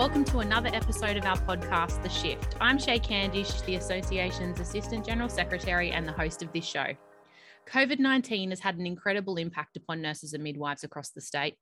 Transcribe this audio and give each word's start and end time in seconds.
welcome 0.00 0.24
to 0.24 0.38
another 0.38 0.70
episode 0.72 1.18
of 1.18 1.26
our 1.26 1.36
podcast, 1.40 2.02
The 2.02 2.08
Shift. 2.08 2.56
I'm 2.58 2.78
Shaye 2.78 3.02
Candish, 3.02 3.60
the 3.66 3.74
Association's 3.74 4.58
Assistant 4.58 5.04
General 5.04 5.28
Secretary 5.28 5.90
and 5.90 6.08
the 6.08 6.12
host 6.12 6.42
of 6.42 6.50
this 6.54 6.64
show. 6.64 6.86
COVID 7.68 7.98
19 7.98 8.48
has 8.48 8.60
had 8.60 8.78
an 8.78 8.86
incredible 8.86 9.36
impact 9.36 9.76
upon 9.76 10.00
nurses 10.00 10.32
and 10.32 10.42
midwives 10.42 10.84
across 10.84 11.10
the 11.10 11.20
state. 11.20 11.56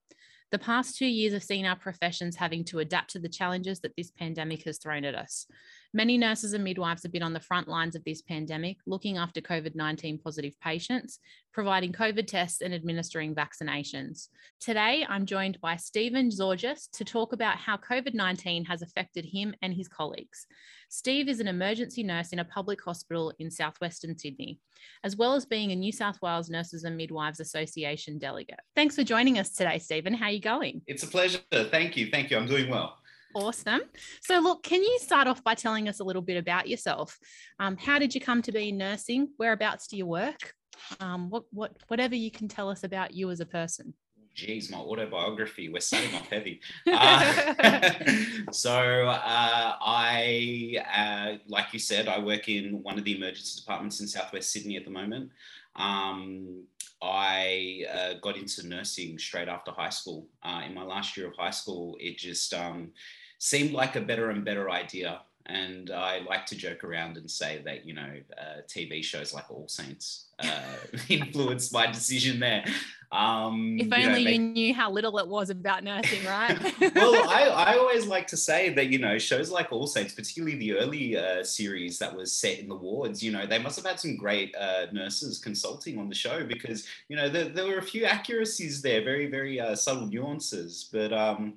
The 0.52 0.58
past 0.60 0.96
two 0.96 1.06
years 1.06 1.32
have 1.32 1.42
seen 1.42 1.66
our 1.66 1.74
professions 1.74 2.36
having 2.36 2.64
to 2.66 2.78
adapt 2.78 3.10
to 3.10 3.18
the 3.18 3.28
challenges 3.28 3.80
that 3.80 3.96
this 3.96 4.12
pandemic 4.12 4.62
has 4.66 4.78
thrown 4.78 5.04
at 5.04 5.16
us. 5.16 5.46
Many 5.94 6.18
nurses 6.18 6.52
and 6.52 6.62
midwives 6.62 7.02
have 7.02 7.12
been 7.12 7.22
on 7.22 7.32
the 7.32 7.40
front 7.40 7.66
lines 7.66 7.96
of 7.96 8.04
this 8.04 8.20
pandemic, 8.20 8.76
looking 8.86 9.16
after 9.16 9.40
COVID 9.40 9.74
19 9.74 10.18
positive 10.18 10.52
patients, 10.60 11.18
providing 11.54 11.92
COVID 11.92 12.26
tests, 12.26 12.60
and 12.60 12.74
administering 12.74 13.34
vaccinations. 13.34 14.28
Today, 14.60 15.06
I'm 15.08 15.24
joined 15.24 15.58
by 15.62 15.76
Steven 15.76 16.28
Zorgios 16.28 16.90
to 16.92 17.06
talk 17.06 17.32
about 17.32 17.56
how 17.56 17.78
COVID 17.78 18.12
19 18.12 18.66
has 18.66 18.82
affected 18.82 19.24
him 19.24 19.54
and 19.62 19.72
his 19.72 19.88
colleagues. 19.88 20.46
Steve 20.90 21.26
is 21.26 21.40
an 21.40 21.48
emergency 21.48 22.02
nurse 22.02 22.34
in 22.34 22.38
a 22.38 22.44
public 22.44 22.82
hospital 22.82 23.32
in 23.38 23.50
southwestern 23.50 24.18
Sydney, 24.18 24.60
as 25.04 25.16
well 25.16 25.32
as 25.32 25.46
being 25.46 25.72
a 25.72 25.76
New 25.76 25.92
South 25.92 26.20
Wales 26.20 26.50
Nurses 26.50 26.84
and 26.84 26.98
Midwives 26.98 27.40
Association 27.40 28.18
delegate. 28.18 28.60
Thanks 28.76 28.94
for 28.94 29.04
joining 29.04 29.38
us 29.38 29.54
today, 29.54 29.78
Steven. 29.78 30.12
How 30.12 30.26
are 30.26 30.32
you 30.32 30.40
going? 30.40 30.82
It's 30.86 31.02
a 31.02 31.08
pleasure. 31.08 31.40
Thank 31.50 31.96
you. 31.96 32.10
Thank 32.10 32.30
you. 32.30 32.36
I'm 32.36 32.46
doing 32.46 32.68
well. 32.68 32.98
Awesome. 33.34 33.82
So, 34.22 34.38
look, 34.40 34.62
can 34.62 34.82
you 34.82 34.98
start 35.00 35.28
off 35.28 35.44
by 35.44 35.54
telling 35.54 35.88
us 35.88 36.00
a 36.00 36.04
little 36.04 36.22
bit 36.22 36.36
about 36.36 36.68
yourself? 36.68 37.18
Um, 37.58 37.76
how 37.76 37.98
did 37.98 38.14
you 38.14 38.20
come 38.20 38.42
to 38.42 38.52
be 38.52 38.70
in 38.70 38.78
nursing? 38.78 39.28
Whereabouts 39.36 39.86
do 39.88 39.96
you 39.96 40.06
work? 40.06 40.54
Um, 41.00 41.28
what, 41.28 41.44
what, 41.50 41.72
whatever 41.88 42.14
you 42.14 42.30
can 42.30 42.48
tell 42.48 42.70
us 42.70 42.84
about 42.84 43.14
you 43.14 43.30
as 43.30 43.40
a 43.40 43.46
person. 43.46 43.94
Geez, 44.34 44.70
my 44.70 44.78
autobiography. 44.78 45.68
We're 45.68 45.80
starting 45.80 46.14
off 46.14 46.28
heavy. 46.28 46.60
Uh, 46.86 47.92
so, 48.52 49.06
uh, 49.08 49.76
I, 49.80 50.76
uh, 50.94 51.38
like 51.48 51.72
you 51.72 51.78
said, 51.78 52.08
I 52.08 52.18
work 52.20 52.48
in 52.48 52.82
one 52.82 52.98
of 52.98 53.04
the 53.04 53.16
emergency 53.16 53.60
departments 53.60 54.00
in 54.00 54.06
Southwest 54.06 54.52
Sydney 54.52 54.76
at 54.76 54.84
the 54.84 54.90
moment. 54.90 55.30
Um, 55.76 56.64
I 57.02 57.84
uh, 57.92 58.14
got 58.20 58.36
into 58.36 58.66
nursing 58.66 59.18
straight 59.18 59.48
after 59.48 59.70
high 59.70 59.90
school. 59.90 60.28
Uh, 60.42 60.62
in 60.66 60.74
my 60.74 60.82
last 60.82 61.16
year 61.16 61.28
of 61.28 61.36
high 61.36 61.50
school, 61.50 61.96
it 62.00 62.18
just 62.18 62.52
um, 62.54 62.92
seemed 63.38 63.72
like 63.72 63.96
a 63.96 64.00
better 64.00 64.30
and 64.30 64.44
better 64.44 64.70
idea. 64.70 65.20
And 65.46 65.90
I 65.90 66.18
like 66.18 66.44
to 66.46 66.56
joke 66.56 66.84
around 66.84 67.16
and 67.16 67.30
say 67.30 67.62
that, 67.64 67.86
you 67.86 67.94
know, 67.94 68.12
uh, 68.36 68.60
TV 68.68 69.02
shows 69.02 69.32
like 69.32 69.50
All 69.50 69.66
Saints 69.66 70.26
uh, 70.40 70.60
influenced 71.08 71.72
my 71.72 71.86
decision 71.86 72.38
there. 72.38 72.66
Um, 73.10 73.78
if 73.80 73.90
only 73.90 74.02
you, 74.02 74.08
know, 74.08 74.12
make... 74.12 74.34
you, 74.34 74.38
knew 74.40 74.74
how 74.74 74.90
little 74.90 75.18
it 75.18 75.26
was 75.26 75.48
about 75.48 75.84
nursing, 75.84 76.22
right? 76.26 76.58
well, 76.94 77.30
I, 77.30 77.44
I 77.44 77.78
always 77.78 78.06
like 78.06 78.26
to 78.26 78.36
say 78.36 78.74
that, 78.74 78.88
you 78.88 78.98
know, 78.98 79.16
shows 79.16 79.50
like 79.50 79.72
All 79.72 79.86
Saints, 79.86 80.12
particularly 80.12 80.56
the 80.58 80.74
early 80.74 81.16
uh, 81.16 81.42
series 81.42 81.98
that 81.98 82.14
was 82.14 82.30
set 82.30 82.58
in 82.58 82.68
the 82.68 82.76
wards, 82.76 83.22
you 83.22 83.32
know, 83.32 83.46
they 83.46 83.58
must 83.58 83.76
have 83.76 83.86
had 83.86 83.98
some 83.98 84.16
great 84.16 84.54
uh, 84.54 84.86
nurses 84.92 85.38
consulting 85.38 85.98
on 85.98 86.10
the 86.10 86.14
show 86.14 86.44
because, 86.44 86.86
you 87.08 87.16
know, 87.16 87.30
there, 87.30 87.48
there 87.48 87.66
were 87.66 87.78
a 87.78 87.82
few 87.82 88.04
accuracies 88.04 88.82
there, 88.82 89.02
very, 89.02 89.30
very 89.30 89.58
uh, 89.58 89.74
subtle 89.74 90.06
nuances. 90.06 90.90
But, 90.92 91.14
um, 91.14 91.54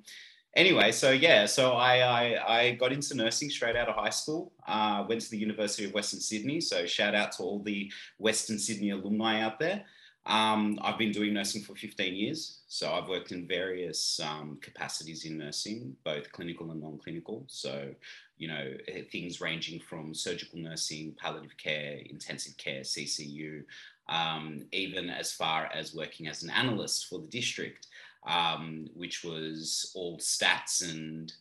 anyway, 0.56 0.92
so 0.92 1.10
yeah, 1.10 1.46
so 1.46 1.72
I, 1.72 1.98
I, 1.98 2.58
I 2.58 2.70
got 2.72 2.92
into 2.92 3.16
nursing 3.16 3.50
straight 3.50 3.76
out 3.76 3.88
of 3.88 3.94
high 3.94 4.10
school. 4.10 4.52
Uh, 4.66 5.04
went 5.08 5.20
to 5.22 5.30
the 5.30 5.38
University 5.38 5.84
of 5.84 5.92
Western 5.92 6.20
Sydney. 6.20 6.60
So 6.60 6.86
shout 6.86 7.14
out 7.14 7.32
to 7.32 7.42
all 7.42 7.62
the 7.62 7.90
Western 8.18 8.58
Sydney 8.58 8.90
alumni 8.90 9.40
out 9.40 9.58
there. 9.58 9.84
Um, 10.24 10.78
I've 10.82 10.98
been 10.98 11.10
doing 11.10 11.34
nursing 11.34 11.62
for 11.62 11.74
15 11.74 12.14
years. 12.14 12.60
So 12.68 12.92
I've 12.92 13.08
worked 13.08 13.32
in 13.32 13.48
various 13.48 14.20
um, 14.20 14.58
capacities 14.62 15.24
in 15.24 15.38
nursing, 15.38 15.96
both 16.04 16.30
clinical 16.30 16.70
and 16.70 16.80
non-clinical. 16.80 17.44
So, 17.48 17.92
you 18.38 18.48
know, 18.48 18.72
eh, 18.88 19.02
things 19.10 19.40
ranging 19.40 19.80
from 19.80 20.14
surgical 20.14 20.60
nursing, 20.60 21.16
palliative 21.18 21.56
care, 21.56 21.98
intensive 22.08 22.56
care, 22.56 22.82
CCU, 22.82 23.64
um, 24.08 24.64
even 24.72 25.10
as 25.10 25.32
far 25.32 25.68
as 25.74 25.94
working 25.94 26.28
as 26.28 26.44
an 26.44 26.50
analyst 26.50 27.06
for 27.08 27.18
the 27.18 27.26
district 27.26 27.88
um, 28.26 28.88
which 28.94 29.24
was 29.24 29.90
all 29.94 30.18
stats 30.18 30.88
and 30.88 31.32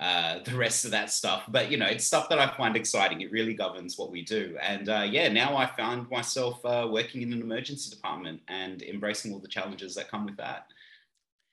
uh, 0.00 0.38
the 0.44 0.56
rest 0.56 0.84
of 0.84 0.92
that 0.92 1.10
stuff. 1.10 1.44
But 1.48 1.70
you 1.70 1.76
know, 1.76 1.86
it's 1.86 2.04
stuff 2.04 2.28
that 2.28 2.38
I 2.38 2.54
find 2.56 2.76
exciting. 2.76 3.20
It 3.20 3.32
really 3.32 3.54
governs 3.54 3.98
what 3.98 4.10
we 4.10 4.22
do. 4.22 4.56
And 4.62 4.88
uh, 4.88 5.06
yeah, 5.08 5.28
now 5.28 5.56
I 5.56 5.66
found 5.66 6.08
myself 6.10 6.64
uh, 6.64 6.86
working 6.90 7.22
in 7.22 7.32
an 7.32 7.40
emergency 7.40 7.90
department 7.90 8.40
and 8.48 8.82
embracing 8.82 9.32
all 9.32 9.40
the 9.40 9.48
challenges 9.48 9.94
that 9.96 10.10
come 10.10 10.24
with 10.24 10.36
that. 10.36 10.66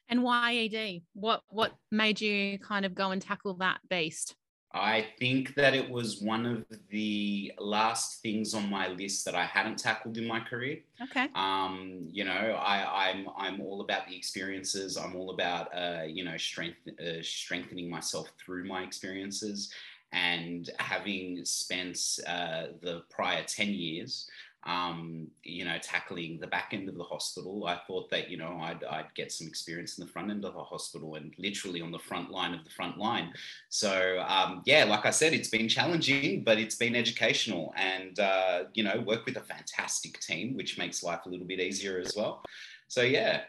And 0.09 0.21
why 0.21 0.53
ED? 0.55 1.01
What 1.13 1.41
what 1.49 1.73
made 1.91 2.21
you 2.21 2.59
kind 2.59 2.85
of 2.85 2.93
go 2.93 3.11
and 3.11 3.21
tackle 3.21 3.55
that 3.55 3.79
beast? 3.89 4.35
I 4.75 5.07
think 5.17 5.55
that 5.55 5.73
it 5.73 5.89
was 5.89 6.21
one 6.21 6.45
of 6.45 6.65
the 6.89 7.53
last 7.57 8.21
things 8.21 8.53
on 8.53 8.69
my 8.69 8.89
list 8.89 9.23
that 9.23 9.33
I 9.33 9.45
hadn't 9.45 9.77
tackled 9.77 10.17
in 10.17 10.27
my 10.27 10.41
career. 10.41 10.79
Okay. 11.01 11.29
Um, 11.33 12.07
you 12.11 12.25
know, 12.25 12.59
I, 12.61 13.09
I'm 13.09 13.27
I'm 13.37 13.61
all 13.61 13.79
about 13.81 14.07
the 14.07 14.17
experiences. 14.17 14.97
I'm 14.97 15.15
all 15.15 15.31
about 15.31 15.73
uh, 15.73 16.03
you 16.05 16.25
know 16.25 16.35
strength 16.35 16.77
uh, 16.99 17.21
strengthening 17.21 17.89
myself 17.89 18.27
through 18.37 18.65
my 18.65 18.83
experiences, 18.83 19.71
and 20.11 20.69
having 20.79 21.45
spent 21.45 21.97
uh, 22.27 22.67
the 22.81 23.03
prior 23.09 23.43
ten 23.43 23.69
years 23.69 24.29
um, 24.65 25.27
you 25.43 25.63
know, 25.63 25.77
tackling 25.81 26.39
the 26.39 26.47
back 26.47 26.69
end 26.71 26.89
of 26.89 26.95
the 26.95 27.03
hospital. 27.03 27.67
I 27.67 27.79
thought 27.85 28.09
that, 28.09 28.31
you 28.31 28.37
know, 28.37 28.57
I'd, 28.59 28.83
I'd 28.83 29.13
get 29.13 29.31
some 29.31 29.47
experience 29.47 29.97
in 29.97 30.05
the 30.05 30.11
front 30.11 30.31
end 30.31 30.43
of 30.43 30.55
the 30.55 30.63
hospital 30.63 31.15
and 31.15 31.33
literally 31.37 31.81
on 31.81 31.91
the 31.91 31.99
front 31.99 32.31
line 32.31 32.53
of 32.55 32.63
the 32.63 32.71
front 32.71 32.97
line. 32.97 33.31
So, 33.69 34.25
um, 34.27 34.63
yeah, 34.65 34.83
like 34.85 35.05
I 35.05 35.11
said, 35.11 35.33
it's 35.33 35.49
been 35.49 35.69
challenging, 35.69 36.43
but 36.43 36.57
it's 36.57 36.75
been 36.75 36.95
educational 36.95 37.73
and, 37.77 38.19
uh, 38.19 38.63
you 38.73 38.83
know, 38.83 39.03
work 39.05 39.25
with 39.25 39.37
a 39.37 39.41
fantastic 39.41 40.19
team, 40.19 40.55
which 40.55 40.79
makes 40.79 41.03
life 41.03 41.21
a 41.27 41.29
little 41.29 41.45
bit 41.45 41.59
easier 41.59 41.99
as 41.99 42.15
well. 42.15 42.41
So, 42.87 43.03
yeah. 43.03 43.41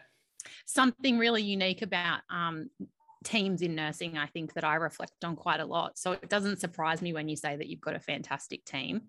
Something 0.67 1.17
really 1.17 1.41
unique 1.41 1.81
about 1.81 2.19
um, 2.29 2.69
teams 3.23 3.63
in 3.63 3.73
nursing, 3.73 4.19
I 4.19 4.27
think 4.27 4.53
that 4.53 4.63
I 4.63 4.75
reflect 4.75 5.25
on 5.25 5.35
quite 5.35 5.61
a 5.61 5.65
lot. 5.65 5.97
So 5.97 6.11
it 6.11 6.29
doesn't 6.29 6.59
surprise 6.59 7.01
me 7.01 7.11
when 7.11 7.27
you 7.27 7.35
say 7.35 7.55
that 7.55 7.67
you've 7.67 7.81
got 7.81 7.95
a 7.95 7.99
fantastic 7.99 8.65
team 8.65 9.01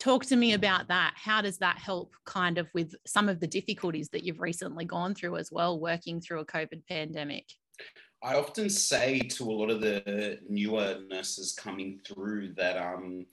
talk 0.00 0.24
to 0.24 0.34
me 0.34 0.54
about 0.54 0.88
that 0.88 1.12
how 1.14 1.40
does 1.40 1.58
that 1.58 1.78
help 1.78 2.14
kind 2.24 2.58
of 2.58 2.66
with 2.74 2.94
some 3.06 3.28
of 3.28 3.38
the 3.38 3.46
difficulties 3.46 4.08
that 4.08 4.24
you've 4.24 4.40
recently 4.40 4.84
gone 4.84 5.14
through 5.14 5.36
as 5.36 5.52
well 5.52 5.78
working 5.78 6.20
through 6.20 6.40
a 6.40 6.44
covid 6.44 6.82
pandemic 6.88 7.44
i 8.22 8.34
often 8.34 8.68
say 8.68 9.20
to 9.20 9.44
a 9.44 9.52
lot 9.52 9.70
of 9.70 9.80
the 9.80 10.38
newer 10.48 10.98
nurses 11.08 11.52
coming 11.52 12.00
through 12.04 12.52
that 12.54 12.76
um, 12.76 13.26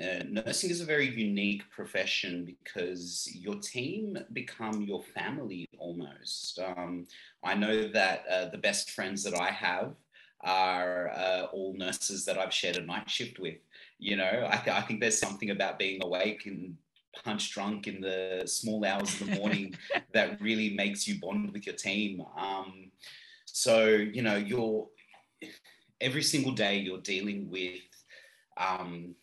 uh, 0.00 0.22
nursing 0.28 0.70
is 0.70 0.80
a 0.80 0.86
very 0.86 1.14
unique 1.14 1.68
profession 1.70 2.44
because 2.44 3.28
your 3.34 3.56
team 3.56 4.16
become 4.32 4.82
your 4.82 5.02
family 5.14 5.68
almost. 5.78 6.58
Um, 6.58 7.06
I 7.44 7.54
know 7.54 7.88
that 7.88 8.24
uh, 8.30 8.46
the 8.46 8.58
best 8.58 8.90
friends 8.92 9.22
that 9.24 9.38
I 9.38 9.50
have 9.50 9.94
are 10.40 11.10
uh, 11.10 11.46
all 11.52 11.74
nurses 11.76 12.24
that 12.24 12.38
I've 12.38 12.54
shared 12.54 12.76
a 12.76 12.80
night 12.80 13.08
shift 13.08 13.38
with. 13.38 13.58
You 14.02 14.16
know, 14.16 14.48
I, 14.50 14.56
th- 14.56 14.76
I 14.76 14.80
think 14.80 15.00
there's 15.00 15.18
something 15.18 15.50
about 15.50 15.78
being 15.78 16.02
awake 16.02 16.46
and 16.46 16.76
punch 17.24 17.52
drunk 17.52 17.86
in 17.86 18.00
the 18.00 18.42
small 18.46 18.84
hours 18.84 19.20
of 19.20 19.28
the 19.28 19.36
morning 19.36 19.76
that 20.12 20.40
really 20.40 20.74
makes 20.74 21.06
you 21.06 21.20
bond 21.20 21.52
with 21.52 21.66
your 21.66 21.76
team. 21.76 22.24
Um, 22.36 22.90
so, 23.46 23.86
you 23.86 24.22
know, 24.22 24.36
you're 24.36 24.88
every 26.00 26.22
single 26.22 26.52
day 26.52 26.78
you're 26.78 26.98
dealing 26.98 27.48
with 27.48 27.80
um, 28.56 29.14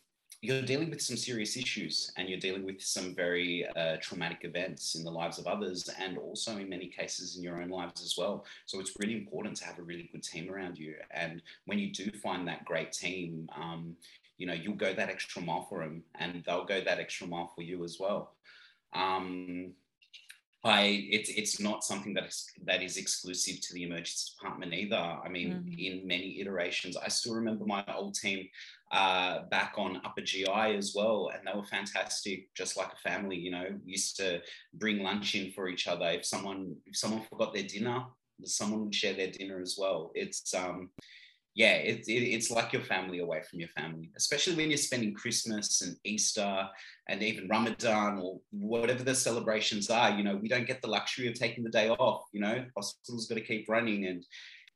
you're 0.41 0.61
dealing 0.61 0.89
with 0.89 1.01
some 1.01 1.17
serious 1.17 1.57
issues 1.57 2.13
and 2.15 2.29
you're 2.29 2.39
dealing 2.39 2.65
with 2.65 2.81
some 2.81 3.13
very 3.13 3.67
uh, 3.75 3.97
traumatic 4.01 4.39
events 4.43 4.95
in 4.95 5.03
the 5.03 5.11
lives 5.11 5.37
of 5.37 5.47
others 5.47 5.89
and 5.99 6.17
also 6.17 6.57
in 6.57 6.69
many 6.69 6.87
cases 6.87 7.35
in 7.35 7.43
your 7.43 7.61
own 7.61 7.69
lives 7.69 8.01
as 8.01 8.15
well 8.17 8.45
so 8.65 8.79
it's 8.79 8.93
really 8.99 9.15
important 9.15 9.55
to 9.57 9.65
have 9.65 9.77
a 9.79 9.81
really 9.81 10.09
good 10.13 10.23
team 10.23 10.49
around 10.49 10.77
you 10.77 10.95
and 11.11 11.41
when 11.65 11.77
you 11.77 11.91
do 11.91 12.09
find 12.23 12.47
that 12.47 12.63
great 12.63 12.93
team 12.93 13.49
um, 13.53 13.95
you 14.39 14.47
know 14.47 14.53
you'll 14.53 14.73
go 14.73 14.93
that 14.93 15.09
extra 15.09 15.41
mile 15.41 15.67
for 15.69 15.79
them 15.83 16.03
and 16.19 16.43
they'll 16.45 16.65
go 16.65 16.81
that 16.81 16.99
extra 16.99 17.27
mile 17.27 17.51
for 17.55 17.61
you 17.61 17.83
as 17.83 17.97
well 17.99 18.33
um, 18.93 19.73
I 20.63 21.07
it's 21.09 21.29
it's 21.29 21.59
not 21.61 21.85
something 21.85 22.13
that 22.15 22.25
is 22.25 22.51
that 22.65 22.83
is 22.83 22.97
exclusive 22.97 23.61
to 23.61 23.73
the 23.73 23.83
emergency 23.83 24.33
department 24.37 24.73
either. 24.73 24.97
I 24.97 25.29
mean, 25.29 25.53
mm-hmm. 25.53 25.79
in 25.79 26.07
many 26.07 26.41
iterations, 26.41 26.97
I 26.97 27.07
still 27.07 27.35
remember 27.35 27.65
my 27.65 27.85
old 27.95 28.15
team 28.15 28.45
uh, 28.91 29.43
back 29.49 29.75
on 29.77 30.01
Upper 30.03 30.21
GI 30.21 30.49
as 30.49 30.93
well, 30.93 31.31
and 31.33 31.47
they 31.47 31.57
were 31.57 31.65
fantastic, 31.65 32.53
just 32.55 32.75
like 32.75 32.91
a 32.91 33.09
family. 33.09 33.37
You 33.37 33.51
know, 33.51 33.67
used 33.85 34.17
to 34.17 34.41
bring 34.73 35.01
lunch 35.01 35.33
in 35.35 35.51
for 35.53 35.69
each 35.69 35.87
other. 35.87 36.07
If 36.07 36.25
someone 36.25 36.75
if 36.85 36.97
someone 36.97 37.23
forgot 37.29 37.53
their 37.53 37.63
dinner, 37.63 38.03
someone 38.43 38.83
would 38.83 38.95
share 38.95 39.13
their 39.13 39.31
dinner 39.31 39.61
as 39.61 39.77
well. 39.79 40.11
It's 40.13 40.53
um, 40.53 40.89
yeah, 41.55 41.73
it, 41.73 42.07
it, 42.07 42.11
it's 42.11 42.51
like 42.51 42.73
your 42.73 42.83
family 42.83 43.19
away 43.19 43.41
from 43.41 43.59
your 43.59 43.69
family, 43.69 44.11
especially 44.15 44.55
when 44.55 44.69
you're 44.69 44.77
spending 44.77 45.13
Christmas 45.13 45.81
and 45.81 45.95
Easter 46.03 46.67
and 47.07 47.23
even 47.23 47.47
Ramadan 47.47 48.19
or 48.19 48.39
whatever 48.51 49.03
the 49.03 49.15
celebrations 49.15 49.89
are. 49.89 50.11
You 50.11 50.23
know, 50.23 50.35
we 50.35 50.47
don't 50.47 50.67
get 50.67 50.81
the 50.81 50.87
luxury 50.87 51.27
of 51.27 51.33
taking 51.33 51.63
the 51.63 51.69
day 51.69 51.89
off. 51.89 52.23
You 52.31 52.41
know, 52.41 52.65
hospitals 52.77 53.27
got 53.27 53.35
to 53.35 53.41
keep 53.41 53.67
running, 53.67 54.05
and 54.05 54.23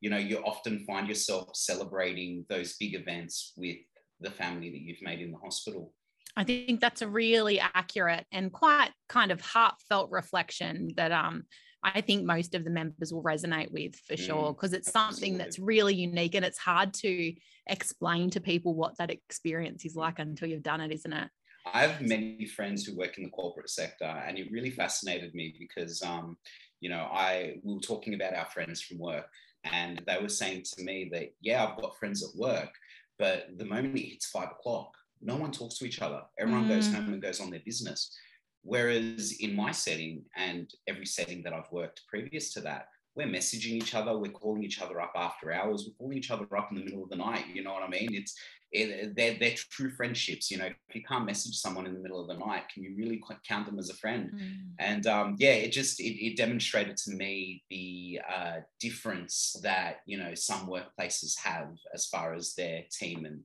you 0.01 0.09
know, 0.09 0.17
you 0.17 0.39
often 0.39 0.83
find 0.85 1.07
yourself 1.07 1.55
celebrating 1.55 2.45
those 2.49 2.75
big 2.77 2.95
events 2.95 3.53
with 3.55 3.77
the 4.19 4.31
family 4.31 4.69
that 4.71 4.81
you've 4.81 5.01
made 5.01 5.21
in 5.21 5.31
the 5.31 5.37
hospital. 5.37 5.93
I 6.35 6.43
think 6.43 6.81
that's 6.81 7.03
a 7.03 7.07
really 7.07 7.59
accurate 7.59 8.25
and 8.31 8.51
quite 8.51 8.89
kind 9.07 9.31
of 9.31 9.39
heartfelt 9.39 10.09
reflection 10.09 10.89
that 10.97 11.11
um, 11.11 11.43
I 11.83 12.01
think 12.01 12.23
most 12.23 12.55
of 12.55 12.63
the 12.63 12.69
members 12.69 13.13
will 13.13 13.23
resonate 13.23 13.71
with 13.71 13.95
for 14.07 14.15
mm, 14.15 14.25
sure, 14.25 14.53
because 14.53 14.73
it's 14.73 14.91
something 14.91 15.37
that's 15.37 15.59
really 15.59 15.93
unique 15.93 16.35
and 16.35 16.45
it's 16.45 16.57
hard 16.57 16.93
to 16.95 17.33
explain 17.67 18.29
to 18.31 18.39
people 18.39 18.73
what 18.73 18.97
that 18.97 19.11
experience 19.11 19.85
is 19.85 19.95
like 19.95 20.19
until 20.19 20.47
you've 20.47 20.63
done 20.63 20.81
it, 20.81 20.91
isn't 20.91 21.13
it? 21.13 21.29
I 21.71 21.85
have 21.85 22.01
many 22.01 22.45
friends 22.45 22.85
who 22.85 22.97
work 22.97 23.17
in 23.17 23.23
the 23.23 23.29
corporate 23.29 23.69
sector, 23.69 24.05
and 24.05 24.37
it 24.37 24.51
really 24.51 24.71
fascinated 24.71 25.33
me 25.33 25.55
because, 25.57 26.01
um, 26.01 26.37
you 26.81 26.89
know, 26.89 27.07
I 27.11 27.55
we 27.63 27.73
were 27.73 27.79
talking 27.79 28.13
about 28.13 28.35
our 28.35 28.45
friends 28.47 28.81
from 28.81 28.99
work, 28.99 29.27
and 29.63 30.01
they 30.05 30.21
were 30.21 30.29
saying 30.29 30.63
to 30.75 30.83
me 30.83 31.09
that, 31.13 31.33
yeah, 31.41 31.65
I've 31.65 31.81
got 31.81 31.97
friends 31.97 32.23
at 32.23 32.37
work, 32.37 32.71
but 33.17 33.47
the 33.57 33.65
moment 33.65 33.97
it 33.97 34.01
hits 34.01 34.25
five 34.25 34.49
o'clock, 34.51 34.91
no 35.21 35.37
one 35.37 35.51
talks 35.51 35.77
to 35.77 35.85
each 35.85 36.01
other. 36.01 36.21
Everyone 36.37 36.65
mm. 36.65 36.69
goes 36.69 36.91
home 36.91 37.13
and 37.13 37.21
goes 37.21 37.39
on 37.39 37.49
their 37.49 37.61
business. 37.65 38.13
Whereas 38.63 39.33
in 39.39 39.55
my 39.55 39.71
setting 39.71 40.23
and 40.35 40.73
every 40.87 41.05
setting 41.05 41.43
that 41.43 41.53
I've 41.53 41.71
worked 41.71 42.01
previous 42.07 42.53
to 42.53 42.61
that, 42.61 42.87
we're 43.15 43.27
messaging 43.27 43.73
each 43.73 43.93
other, 43.93 44.17
we're 44.17 44.31
calling 44.31 44.63
each 44.63 44.81
other 44.81 44.99
up 44.99 45.13
after 45.15 45.51
hours, 45.51 45.85
we're 45.85 45.95
calling 45.97 46.17
each 46.17 46.31
other 46.31 46.47
up 46.57 46.69
in 46.71 46.77
the 46.77 46.83
middle 46.83 47.03
of 47.03 47.09
the 47.09 47.15
night. 47.15 47.45
You 47.53 47.63
know 47.63 47.73
what 47.73 47.83
I 47.83 47.87
mean? 47.87 48.15
It's 48.15 48.35
it, 48.71 49.15
they're, 49.15 49.37
they're 49.39 49.55
true 49.55 49.91
friendships. 49.91 50.49
You 50.49 50.57
know, 50.57 50.65
if 50.65 50.95
you 50.95 51.03
can't 51.03 51.25
message 51.25 51.55
someone 51.55 51.85
in 51.85 51.93
the 51.93 51.99
middle 51.99 52.19
of 52.19 52.27
the 52.27 52.43
night, 52.43 52.63
can 52.73 52.83
you 52.83 52.95
really 52.97 53.21
count 53.47 53.67
them 53.67 53.77
as 53.77 53.89
a 53.89 53.95
friend? 53.95 54.31
Mm. 54.33 54.69
And 54.79 55.07
um, 55.07 55.35
yeah, 55.37 55.51
it 55.51 55.71
just 55.71 55.99
it, 55.99 56.25
it, 56.25 56.37
demonstrated 56.37 56.97
to 56.97 57.11
me 57.11 57.63
the 57.69 58.19
uh, 58.27 58.55
difference 58.79 59.55
that 59.61 59.97
you 60.07 60.17
know 60.17 60.33
some 60.33 60.67
workplaces 60.67 61.37
have 61.43 61.69
as 61.93 62.07
far 62.07 62.33
as 62.33 62.55
their 62.55 62.83
team 62.91 63.25
and 63.25 63.41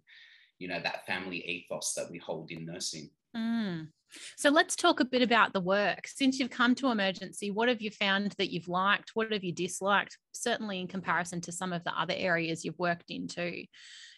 you 0.58 0.68
know 0.68 0.80
that 0.82 1.06
family 1.06 1.44
ethos 1.46 1.92
that 1.94 2.10
we 2.10 2.18
hold 2.18 2.50
in 2.50 2.64
nursing. 2.64 3.10
Mm. 3.36 3.88
So 4.37 4.50
let's 4.50 4.76
talk 4.76 5.00
a 5.00 5.05
bit 5.05 5.22
about 5.22 5.52
the 5.52 5.60
work. 5.60 6.06
Since 6.06 6.38
you've 6.38 6.50
come 6.50 6.75
to 6.76 6.90
emergency, 6.90 7.50
what 7.50 7.69
have 7.69 7.81
you 7.81 7.90
found 7.90 8.32
that 8.38 8.50
you've 8.50 8.69
liked? 8.69 9.10
What 9.14 9.32
have 9.32 9.44
you 9.44 9.52
disliked? 9.52 10.16
Certainly 10.32 10.81
in 10.81 10.88
comparison 10.88 11.40
to 11.43 11.52
some 11.52 11.72
of 11.72 11.84
the 11.84 11.99
other 11.99 12.14
areas 12.16 12.64
you've 12.64 12.78
worked 12.78 13.10
into. 13.10 13.64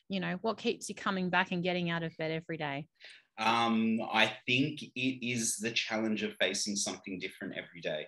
You 0.09 0.21
know, 0.21 0.39
what 0.43 0.59
keeps 0.59 0.89
you 0.89 0.95
coming 0.95 1.31
back 1.31 1.53
and 1.53 1.63
getting 1.63 1.91
out 1.91 2.03
of 2.03 2.17
bed 2.17 2.31
every 2.31 2.57
day? 2.57 2.87
Um, 3.39 4.01
I 4.13 4.33
think 4.47 4.83
it 4.83 5.27
is 5.27 5.57
the 5.57 5.71
challenge 5.71 6.23
of 6.23 6.35
facing 6.39 6.77
something 6.77 7.19
different 7.19 7.55
every 7.57 7.81
day. 7.81 8.07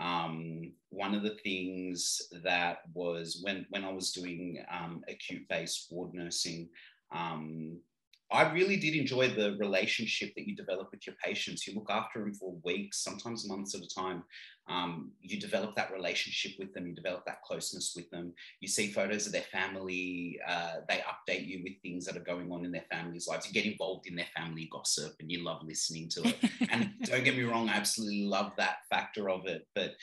Um, 0.00 0.72
one 0.90 1.14
of 1.14 1.22
the 1.22 1.36
things 1.42 2.20
that 2.44 2.78
was 2.94 3.40
when 3.42 3.66
when 3.70 3.84
I 3.84 3.92
was 3.92 4.12
doing 4.12 4.62
um, 4.70 5.02
acute 5.08 5.48
based 5.48 5.88
ward 5.90 6.14
nursing, 6.14 6.68
um, 7.12 7.80
I 8.30 8.52
really 8.52 8.76
did 8.76 8.94
enjoy 8.94 9.28
the 9.28 9.56
relationship 9.58 10.34
that 10.34 10.46
you 10.46 10.54
develop 10.54 10.90
with 10.90 11.06
your 11.06 11.16
patients. 11.24 11.66
You 11.66 11.74
look 11.74 11.90
after 11.90 12.20
them 12.20 12.34
for 12.34 12.54
weeks, 12.62 13.02
sometimes 13.02 13.48
months 13.48 13.74
at 13.74 13.80
a 13.80 13.88
time. 13.88 14.22
Um, 14.68 15.12
you 15.22 15.40
develop 15.40 15.74
that 15.76 15.92
relationship 15.92 16.52
with 16.58 16.74
them, 16.74 16.86
you 16.86 16.94
develop 16.94 17.24
that 17.24 17.42
closeness 17.42 17.94
with 17.96 18.10
them. 18.10 18.34
You 18.60 18.68
see 18.68 18.92
photos 18.92 19.26
of 19.26 19.32
their 19.32 19.40
family, 19.40 20.38
uh, 20.46 20.80
they 20.90 20.96
update 20.98 21.46
you 21.46 21.62
with 21.62 21.80
things 21.80 22.04
that 22.04 22.18
are 22.18 22.20
going 22.20 22.52
on 22.52 22.66
in 22.66 22.72
their 22.72 22.84
family's 22.90 23.26
lives. 23.26 23.46
You 23.46 23.54
get 23.54 23.70
involved 23.70 24.06
in 24.06 24.14
their 24.14 24.28
family 24.36 24.68
gossip 24.70 25.14
and 25.20 25.30
you 25.32 25.42
love 25.42 25.62
listening 25.64 26.10
to 26.10 26.28
it. 26.28 26.36
and 26.70 26.90
don't 27.04 27.24
get 27.24 27.36
me 27.36 27.44
wrong, 27.44 27.70
I 27.70 27.76
absolutely 27.76 28.26
love 28.26 28.52
that 28.58 28.78
factor 28.90 29.30
of 29.30 29.46
it. 29.46 29.66
But, 29.74 29.94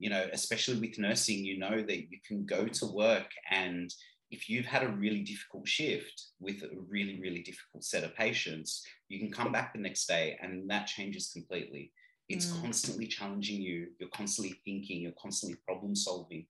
you 0.00 0.10
know, 0.10 0.26
especially 0.32 0.80
with 0.80 0.98
nursing, 0.98 1.44
you 1.44 1.58
know 1.58 1.80
that 1.80 2.10
you 2.10 2.18
can 2.26 2.44
go 2.44 2.66
to 2.66 2.86
work 2.86 3.30
and 3.52 3.94
if 4.30 4.48
you've 4.48 4.66
had 4.66 4.82
a 4.82 4.88
really 4.88 5.22
difficult 5.22 5.66
shift 5.66 6.26
with 6.38 6.62
a 6.62 6.68
really, 6.88 7.18
really 7.20 7.42
difficult 7.42 7.84
set 7.84 8.04
of 8.04 8.14
patients, 8.14 8.84
you 9.08 9.18
can 9.18 9.30
come 9.30 9.52
back 9.52 9.72
the 9.72 9.80
next 9.80 10.06
day 10.06 10.38
and 10.42 10.68
that 10.70 10.86
changes 10.86 11.30
completely. 11.32 11.92
It's 12.28 12.46
mm. 12.46 12.60
constantly 12.60 13.06
challenging 13.06 13.62
you. 13.62 13.88
You're 13.98 14.10
constantly 14.10 14.60
thinking, 14.64 15.00
you're 15.00 15.12
constantly 15.20 15.58
problem 15.66 15.96
solving. 15.96 16.46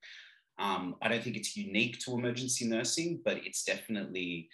Um, 0.57 0.95
I 1.01 1.07
don't 1.07 1.23
think 1.23 1.37
it's 1.37 1.55
unique 1.55 1.99
to 2.01 2.13
emergency 2.13 2.67
nursing, 2.67 3.21
but 3.23 3.37
it's 3.45 3.63
definitely 3.63 4.49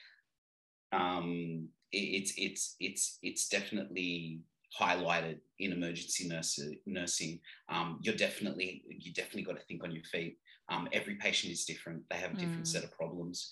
um, 0.92 1.68
it, 1.92 1.98
it's 1.98 2.33
it's 2.38 2.75
it's 2.80 3.18
it's 3.24 3.50
definitely 3.50 4.42
highlighted 4.80 5.39
in 5.60 5.72
emergency 5.72 6.27
nurse, 6.27 6.60
nursing. 6.86 7.39
Um, 7.69 8.00
you're 8.01 8.16
definitely 8.16 8.83
you 8.88 9.13
definitely 9.13 9.44
got 9.44 9.57
to 9.57 9.66
think 9.66 9.83
on 9.83 9.92
your 9.92 10.04
feet. 10.04 10.38
Um, 10.70 10.88
every 10.92 11.16
patient 11.16 11.54
is 11.54 11.66
different. 11.66 12.04
They 12.10 12.18
have 12.18 12.32
a 12.32 12.36
different 12.36 12.64
mm. 12.64 12.68
set 12.68 12.84
of 12.84 12.92
problems. 12.92 13.52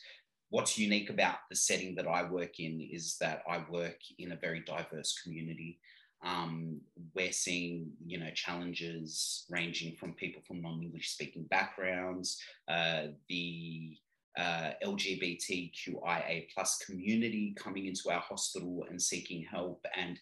What's 0.49 0.77
unique 0.77 1.09
about 1.09 1.37
the 1.49 1.55
setting 1.55 1.95
that 1.95 2.07
I 2.07 2.23
work 2.29 2.59
in 2.59 2.81
is 2.81 3.17
that 3.21 3.43
I 3.49 3.63
work 3.69 3.97
in 4.19 4.31
a 4.31 4.37
very 4.37 4.61
diverse 4.61 5.19
community. 5.23 5.79
Um, 6.23 6.79
we're 7.15 7.31
seeing, 7.31 7.91
you 8.05 8.19
know, 8.19 8.29
challenges 8.33 9.45
ranging 9.49 9.95
from 9.95 10.13
people 10.13 10.41
from 10.47 10.61
non-English 10.61 11.09
speaking 11.09 11.43
backgrounds, 11.49 12.41
uh, 12.67 13.07
the 13.29 13.97
uh, 14.37 14.71
LGBTQIA 14.83 16.47
plus 16.53 16.77
community 16.85 17.53
coming 17.57 17.87
into 17.87 18.09
our 18.09 18.21
hospital 18.21 18.85
and 18.89 19.01
seeking 19.01 19.43
help, 19.43 19.85
and 19.95 20.19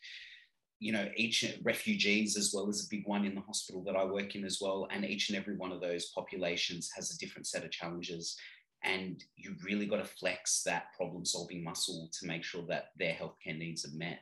you 0.82 0.92
know, 0.92 1.08
each 1.16 1.46
refugees 1.62 2.36
as 2.36 2.52
well 2.52 2.68
as 2.68 2.84
a 2.84 2.90
big 2.90 3.08
one 3.08 3.24
in 3.24 3.36
the 3.36 3.42
hospital 3.42 3.84
that 3.84 3.96
I 3.96 4.04
work 4.04 4.36
in 4.36 4.44
as 4.44 4.58
well. 4.60 4.88
And 4.90 5.06
each 5.06 5.30
and 5.30 5.38
every 5.38 5.56
one 5.56 5.72
of 5.72 5.80
those 5.80 6.08
populations 6.08 6.90
has 6.96 7.12
a 7.12 7.18
different 7.20 7.46
set 7.46 7.64
of 7.64 7.70
challenges. 7.70 8.36
And 8.84 9.24
you 9.36 9.56
really 9.64 9.86
got 9.86 9.98
to 9.98 10.06
flex 10.06 10.64
that 10.64 10.86
problem 10.98 11.24
solving 11.24 11.64
muscle 11.64 12.10
to 12.20 12.28
make 12.28 12.44
sure 12.44 12.64
that 12.68 12.86
their 12.98 13.14
healthcare 13.14 13.56
needs 13.56 13.86
are 13.86 13.96
met. 13.96 14.22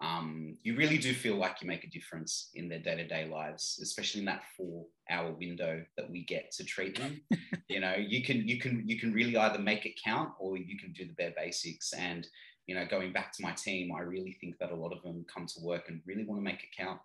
Um, 0.00 0.56
you 0.62 0.76
really 0.76 0.96
do 0.96 1.12
feel 1.12 1.36
like 1.36 1.60
you 1.60 1.68
make 1.68 1.84
a 1.84 1.90
difference 1.90 2.48
in 2.54 2.70
their 2.70 2.80
day-to-day 2.80 3.28
lives, 3.30 3.78
especially 3.82 4.20
in 4.20 4.26
that 4.26 4.44
four-hour 4.56 5.32
window 5.32 5.84
that 5.98 6.10
we 6.10 6.24
get 6.24 6.52
to 6.52 6.64
treat 6.64 6.98
them. 6.98 7.20
you 7.68 7.80
know, 7.80 7.94
you 7.94 8.24
can 8.24 8.48
you 8.48 8.58
can 8.58 8.82
you 8.88 8.98
can 8.98 9.12
really 9.12 9.36
either 9.36 9.58
make 9.58 9.84
it 9.84 10.00
count 10.02 10.30
or 10.40 10.56
you 10.56 10.78
can 10.78 10.92
do 10.92 11.06
the 11.06 11.12
bare 11.12 11.34
basics. 11.36 11.92
And 11.92 12.26
you 12.66 12.74
know, 12.74 12.86
going 12.86 13.12
back 13.12 13.32
to 13.32 13.42
my 13.42 13.52
team, 13.52 13.92
I 13.94 14.00
really 14.00 14.36
think 14.40 14.58
that 14.58 14.70
a 14.70 14.76
lot 14.76 14.92
of 14.92 15.02
them 15.02 15.24
come 15.32 15.46
to 15.46 15.60
work 15.62 15.88
and 15.88 16.00
really 16.06 16.24
want 16.24 16.40
to 16.40 16.44
make 16.44 16.62
it 16.62 16.76
count. 16.76 17.00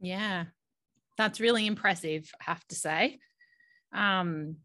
Yeah, 0.00 0.44
that's 1.18 1.40
really 1.40 1.66
impressive, 1.66 2.30
I 2.40 2.50
have 2.50 2.66
to 2.68 2.74
say. 2.74 3.18
Um, 3.92 4.56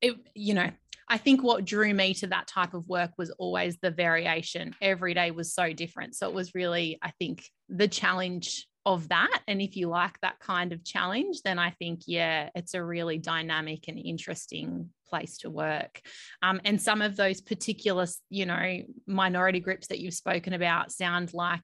it, 0.00 0.16
you 0.34 0.54
know, 0.54 0.70
I 1.08 1.18
think 1.18 1.42
what 1.42 1.64
drew 1.64 1.94
me 1.94 2.14
to 2.14 2.26
that 2.28 2.46
type 2.46 2.74
of 2.74 2.88
work 2.88 3.12
was 3.16 3.30
always 3.30 3.78
the 3.78 3.90
variation. 3.90 4.74
Every 4.82 5.14
day 5.14 5.30
was 5.30 5.54
so 5.54 5.72
different. 5.72 6.14
So 6.14 6.28
it 6.28 6.34
was 6.34 6.54
really, 6.54 6.98
I 7.02 7.12
think, 7.18 7.44
the 7.68 7.88
challenge 7.88 8.66
of 8.94 9.08
that. 9.10 9.42
And 9.46 9.60
if 9.60 9.76
you 9.76 9.88
like 9.88 10.18
that 10.22 10.38
kind 10.40 10.72
of 10.72 10.82
challenge, 10.82 11.42
then 11.44 11.58
I 11.58 11.70
think, 11.70 12.00
yeah, 12.06 12.48
it's 12.54 12.72
a 12.72 12.82
really 12.82 13.18
dynamic 13.18 13.86
and 13.88 13.98
interesting 13.98 14.88
place 15.06 15.38
to 15.38 15.50
work. 15.50 16.00
Um, 16.42 16.60
and 16.64 16.80
some 16.80 17.02
of 17.02 17.14
those 17.14 17.42
particular, 17.42 18.06
you 18.30 18.46
know, 18.46 18.80
minority 19.06 19.60
groups 19.60 19.88
that 19.88 19.98
you've 19.98 20.14
spoken 20.14 20.54
about 20.54 20.90
sound 20.90 21.34
like 21.34 21.60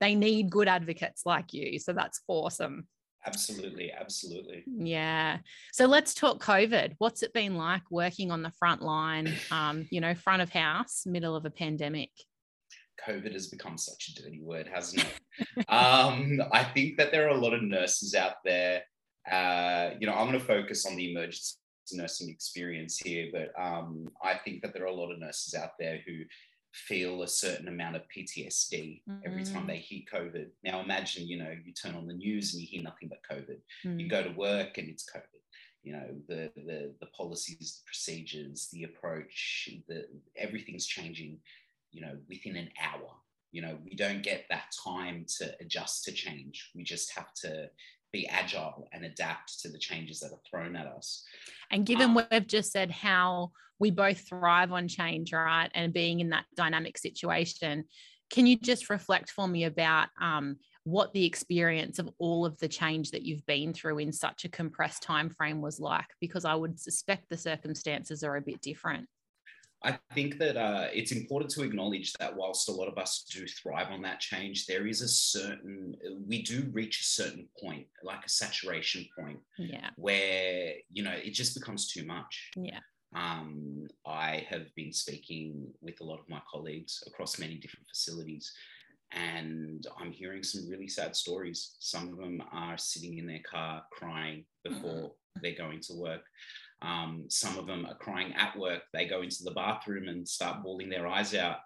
they 0.00 0.16
need 0.16 0.50
good 0.50 0.66
advocates 0.66 1.22
like 1.24 1.52
you. 1.52 1.78
So 1.78 1.92
that's 1.92 2.20
awesome. 2.26 2.88
Absolutely, 3.24 3.92
absolutely. 3.92 4.64
Yeah. 4.66 5.38
So 5.72 5.86
let's 5.86 6.12
talk 6.12 6.42
COVID. 6.42 6.94
What's 6.98 7.22
it 7.22 7.32
been 7.32 7.56
like 7.56 7.82
working 7.90 8.30
on 8.30 8.42
the 8.42 8.52
front 8.58 8.82
line, 8.82 9.32
um, 9.50 9.86
you 9.90 10.00
know, 10.00 10.14
front 10.14 10.42
of 10.42 10.50
house, 10.50 11.04
middle 11.06 11.36
of 11.36 11.46
a 11.46 11.50
pandemic? 11.50 12.10
COVID 13.06 13.32
has 13.32 13.48
become 13.48 13.78
such 13.78 14.08
a 14.08 14.22
dirty 14.22 14.40
word, 14.40 14.68
hasn't 14.72 15.04
it? 15.04 15.68
um, 15.68 16.40
I 16.52 16.64
think 16.64 16.96
that 16.98 17.12
there 17.12 17.26
are 17.26 17.36
a 17.36 17.40
lot 17.40 17.54
of 17.54 17.62
nurses 17.62 18.14
out 18.14 18.36
there. 18.44 18.82
Uh, 19.30 19.90
you 19.98 20.06
know, 20.06 20.14
I'm 20.14 20.28
going 20.28 20.38
to 20.38 20.44
focus 20.44 20.86
on 20.86 20.96
the 20.96 21.10
emergency 21.10 21.56
nursing 21.92 22.30
experience 22.30 22.98
here, 22.98 23.28
but 23.32 23.52
um, 23.62 24.08
I 24.22 24.34
think 24.34 24.62
that 24.62 24.72
there 24.72 24.84
are 24.84 24.86
a 24.86 24.94
lot 24.94 25.12
of 25.12 25.18
nurses 25.18 25.54
out 25.54 25.72
there 25.78 26.00
who 26.06 26.20
feel 26.72 27.22
a 27.22 27.28
certain 27.28 27.68
amount 27.68 27.96
of 27.96 28.02
PTSD 28.14 29.02
mm. 29.08 29.20
every 29.24 29.44
time 29.44 29.64
mm. 29.64 29.68
they 29.68 29.76
hear 29.76 30.02
COVID. 30.12 30.46
Now, 30.64 30.80
imagine, 30.80 31.28
you 31.28 31.38
know, 31.38 31.54
you 31.64 31.72
turn 31.72 31.94
on 31.94 32.06
the 32.06 32.14
news 32.14 32.52
and 32.52 32.62
you 32.62 32.68
hear 32.68 32.82
nothing 32.82 33.08
but 33.08 33.18
COVID. 33.30 33.58
Mm. 33.86 34.00
You 34.00 34.08
go 34.08 34.22
to 34.22 34.30
work 34.30 34.78
and 34.78 34.88
it's 34.88 35.08
COVID. 35.08 35.22
You 35.84 35.92
know, 35.92 36.06
the, 36.28 36.50
the 36.56 36.94
the 37.00 37.06
policies, 37.08 37.82
the 37.82 37.86
procedures, 37.86 38.68
the 38.72 38.84
approach, 38.84 39.68
the 39.86 40.06
everything's 40.34 40.86
changing 40.86 41.38
you 41.94 42.02
know, 42.02 42.16
within 42.28 42.56
an 42.56 42.68
hour. 42.82 43.08
You 43.52 43.62
know, 43.62 43.78
we 43.84 43.94
don't 43.94 44.22
get 44.22 44.46
that 44.50 44.74
time 44.84 45.26
to 45.38 45.54
adjust 45.60 46.04
to 46.04 46.12
change. 46.12 46.70
We 46.74 46.82
just 46.82 47.14
have 47.16 47.32
to 47.42 47.70
be 48.12 48.28
agile 48.28 48.88
and 48.92 49.04
adapt 49.04 49.60
to 49.60 49.68
the 49.68 49.78
changes 49.78 50.20
that 50.20 50.32
are 50.32 50.40
thrown 50.50 50.76
at 50.76 50.86
us. 50.86 51.24
And 51.70 51.86
given 51.86 52.10
um, 52.16 52.26
we've 52.30 52.46
just 52.46 52.72
said 52.72 52.90
how 52.90 53.52
we 53.78 53.90
both 53.90 54.28
thrive 54.28 54.72
on 54.72 54.88
change, 54.88 55.32
right? 55.32 55.70
And 55.74 55.92
being 55.92 56.20
in 56.20 56.30
that 56.30 56.46
dynamic 56.56 56.98
situation, 56.98 57.84
can 58.30 58.46
you 58.46 58.56
just 58.56 58.90
reflect 58.90 59.30
for 59.30 59.46
me 59.46 59.64
about 59.64 60.08
um, 60.20 60.56
what 60.84 61.12
the 61.12 61.24
experience 61.24 61.98
of 61.98 62.10
all 62.18 62.44
of 62.44 62.58
the 62.58 62.68
change 62.68 63.10
that 63.10 63.22
you've 63.22 63.44
been 63.46 63.72
through 63.72 63.98
in 63.98 64.12
such 64.12 64.44
a 64.44 64.50
compressed 64.50 65.02
time 65.02 65.30
frame 65.30 65.62
was 65.62 65.80
like 65.80 66.06
because 66.20 66.44
i 66.44 66.54
would 66.54 66.78
suspect 66.78 67.28
the 67.28 67.36
circumstances 67.36 68.22
are 68.22 68.36
a 68.36 68.42
bit 68.42 68.60
different 68.60 69.08
I 69.84 69.98
think 70.14 70.38
that 70.38 70.56
uh, 70.56 70.88
it's 70.92 71.12
important 71.12 71.50
to 71.52 71.62
acknowledge 71.62 72.14
that 72.14 72.34
whilst 72.34 72.68
a 72.68 72.72
lot 72.72 72.88
of 72.88 72.96
us 72.96 73.26
do 73.30 73.46
thrive 73.46 73.88
on 73.90 74.02
that 74.02 74.18
change, 74.18 74.66
there 74.66 74.86
is 74.86 75.02
a 75.02 75.08
certain, 75.08 75.94
we 76.26 76.42
do 76.42 76.68
reach 76.72 77.00
a 77.00 77.04
certain 77.04 77.46
point, 77.62 77.86
like 78.02 78.24
a 78.24 78.28
saturation 78.28 79.06
point, 79.16 79.38
yeah, 79.58 79.90
where, 79.96 80.72
you 80.90 81.02
know, 81.04 81.12
it 81.12 81.34
just 81.34 81.54
becomes 81.54 81.88
too 81.88 82.04
much. 82.06 82.50
Yeah. 82.56 82.80
Um, 83.14 83.86
I 84.06 84.46
have 84.48 84.74
been 84.74 84.92
speaking 84.92 85.68
with 85.82 86.00
a 86.00 86.04
lot 86.04 86.18
of 86.18 86.28
my 86.28 86.40
colleagues 86.50 87.04
across 87.06 87.38
many 87.38 87.56
different 87.56 87.86
facilities, 87.86 88.52
and 89.12 89.86
I'm 90.00 90.12
hearing 90.12 90.42
some 90.42 90.68
really 90.68 90.88
sad 90.88 91.14
stories. 91.14 91.76
Some 91.78 92.08
of 92.08 92.16
them 92.16 92.42
are 92.52 92.78
sitting 92.78 93.18
in 93.18 93.26
their 93.26 93.42
car 93.48 93.84
crying 93.92 94.46
before 94.64 94.90
mm-hmm. 94.90 95.40
they're 95.42 95.54
going 95.54 95.80
to 95.82 95.94
work. 95.94 96.22
Um, 96.84 97.24
some 97.28 97.58
of 97.58 97.66
them 97.66 97.86
are 97.86 97.96
crying 97.96 98.32
at 98.34 98.58
work. 98.58 98.82
They 98.92 99.06
go 99.06 99.22
into 99.22 99.42
the 99.42 99.52
bathroom 99.52 100.08
and 100.08 100.28
start 100.28 100.62
bawling 100.62 100.90
their 100.90 101.06
eyes 101.06 101.34
out. 101.34 101.58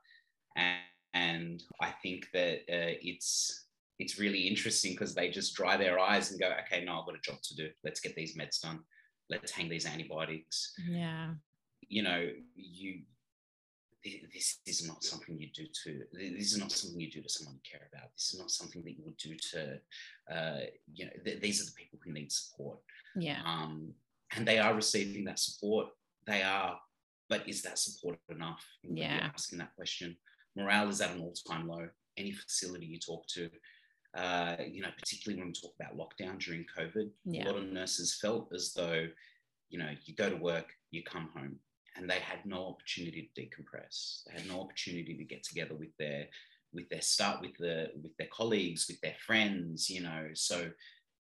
And, 0.56 0.78
and 1.14 1.62
I 1.80 1.90
think 2.02 2.28
that 2.32 2.60
uh, 2.70 2.94
it's 3.02 3.66
it's 3.98 4.18
really 4.18 4.46
interesting 4.46 4.92
because 4.92 5.14
they 5.14 5.28
just 5.28 5.56
dry 5.56 5.76
their 5.76 5.98
eyes 5.98 6.30
and 6.30 6.38
go, 6.38 6.52
okay, 6.64 6.84
no, 6.84 7.00
I've 7.00 7.06
got 7.06 7.16
a 7.16 7.20
job 7.20 7.42
to 7.42 7.56
do. 7.56 7.68
Let's 7.82 7.98
get 7.98 8.14
these 8.14 8.36
meds 8.36 8.60
done. 8.60 8.80
Let's 9.28 9.50
hang 9.50 9.68
these 9.68 9.86
antibiotics. 9.86 10.72
Yeah. 10.88 11.32
You 11.88 12.02
know, 12.04 12.30
you 12.54 13.00
this 14.32 14.60
is 14.66 14.86
not 14.86 15.02
something 15.02 15.38
you 15.38 15.48
do 15.54 15.66
to 15.84 16.02
this 16.12 16.52
is 16.52 16.58
not 16.58 16.70
something 16.70 17.00
you 17.00 17.10
do 17.10 17.20
to 17.20 17.28
someone 17.28 17.56
you 17.56 17.70
care 17.70 17.88
about 17.92 18.10
this 18.14 18.32
is 18.32 18.38
not 18.38 18.50
something 18.50 18.82
that 18.84 18.96
you 18.96 19.02
would 19.04 19.16
do 19.16 19.34
to 19.34 19.78
uh, 20.32 20.60
you 20.94 21.04
know 21.04 21.10
th- 21.24 21.40
these 21.40 21.60
are 21.60 21.66
the 21.66 21.76
people 21.76 21.98
who 22.02 22.12
need 22.12 22.30
support 22.30 22.78
yeah 23.16 23.40
um, 23.44 23.92
and 24.34 24.46
they 24.46 24.58
are 24.58 24.74
receiving 24.74 25.24
that 25.24 25.38
support. 25.38 25.88
They 26.26 26.42
are, 26.42 26.78
but 27.28 27.48
is 27.48 27.62
that 27.62 27.78
support 27.78 28.18
enough? 28.28 28.64
Yeah. 28.82 29.30
asking 29.34 29.58
that 29.58 29.74
question. 29.76 30.16
Morale 30.56 30.88
is 30.88 31.00
at 31.00 31.12
an 31.12 31.20
all-time 31.20 31.68
low. 31.68 31.88
Any 32.16 32.32
facility 32.32 32.86
you 32.86 32.98
talk 32.98 33.26
to, 33.28 33.48
uh, 34.16 34.56
you 34.70 34.82
know, 34.82 34.90
particularly 34.98 35.40
when 35.40 35.48
we 35.48 35.54
talk 35.54 35.74
about 35.78 35.96
lockdown 35.96 36.38
during 36.38 36.64
COVID, 36.76 37.10
yeah. 37.24 37.44
a 37.44 37.46
lot 37.46 37.56
of 37.56 37.68
nurses 37.68 38.18
felt 38.20 38.48
as 38.54 38.72
though, 38.72 39.06
you 39.70 39.78
know, 39.78 39.90
you 40.04 40.14
go 40.14 40.28
to 40.28 40.36
work, 40.36 40.66
you 40.90 41.02
come 41.04 41.30
home, 41.34 41.56
and 41.96 42.08
they 42.08 42.18
had 42.18 42.44
no 42.44 42.66
opportunity 42.66 43.30
to 43.34 43.42
decompress. 43.42 44.22
They 44.26 44.40
had 44.40 44.48
no 44.48 44.60
opportunity 44.60 45.16
to 45.16 45.24
get 45.24 45.42
together 45.42 45.74
with 45.74 45.96
their 45.98 46.26
with 46.72 46.88
their 46.90 47.00
start 47.00 47.40
with 47.40 47.56
the 47.58 47.90
with 48.02 48.16
their 48.18 48.28
colleagues, 48.32 48.86
with 48.88 49.00
their 49.00 49.16
friends, 49.26 49.88
you 49.88 50.02
know. 50.02 50.28
So 50.34 50.70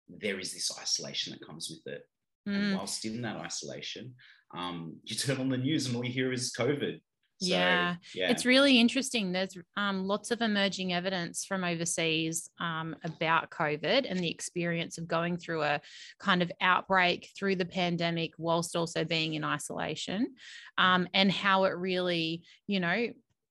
there 0.08 0.38
is 0.38 0.52
this 0.52 0.70
isolation 0.80 1.32
that 1.32 1.46
comes 1.46 1.70
with 1.70 1.92
it. 1.92 2.06
Mm. 2.48 2.54
And 2.54 2.76
whilst 2.76 3.04
in 3.04 3.22
that 3.22 3.36
isolation, 3.36 4.14
um, 4.56 4.96
you 5.04 5.14
turn 5.14 5.38
on 5.38 5.48
the 5.48 5.58
news 5.58 5.86
and 5.86 5.96
all 5.96 6.04
you 6.04 6.12
hear 6.12 6.32
is 6.32 6.52
COVID. 6.56 7.00
So, 7.40 7.46
yeah. 7.46 7.94
yeah. 8.16 8.30
it's 8.30 8.44
really 8.44 8.80
interesting. 8.80 9.30
There's 9.30 9.56
um, 9.76 10.04
lots 10.04 10.32
of 10.32 10.40
emerging 10.40 10.92
evidence 10.92 11.44
from 11.44 11.62
overseas 11.62 12.50
um, 12.58 12.96
about 13.04 13.50
COVID 13.50 14.10
and 14.10 14.18
the 14.18 14.30
experience 14.30 14.98
of 14.98 15.06
going 15.06 15.36
through 15.36 15.62
a 15.62 15.80
kind 16.18 16.42
of 16.42 16.50
outbreak 16.60 17.30
through 17.38 17.54
the 17.54 17.64
pandemic 17.64 18.32
whilst 18.38 18.74
also 18.74 19.04
being 19.04 19.34
in 19.34 19.44
isolation, 19.44 20.34
um, 20.78 21.06
and 21.14 21.30
how 21.30 21.64
it 21.64 21.76
really, 21.76 22.42
you 22.66 22.80
know, 22.80 23.06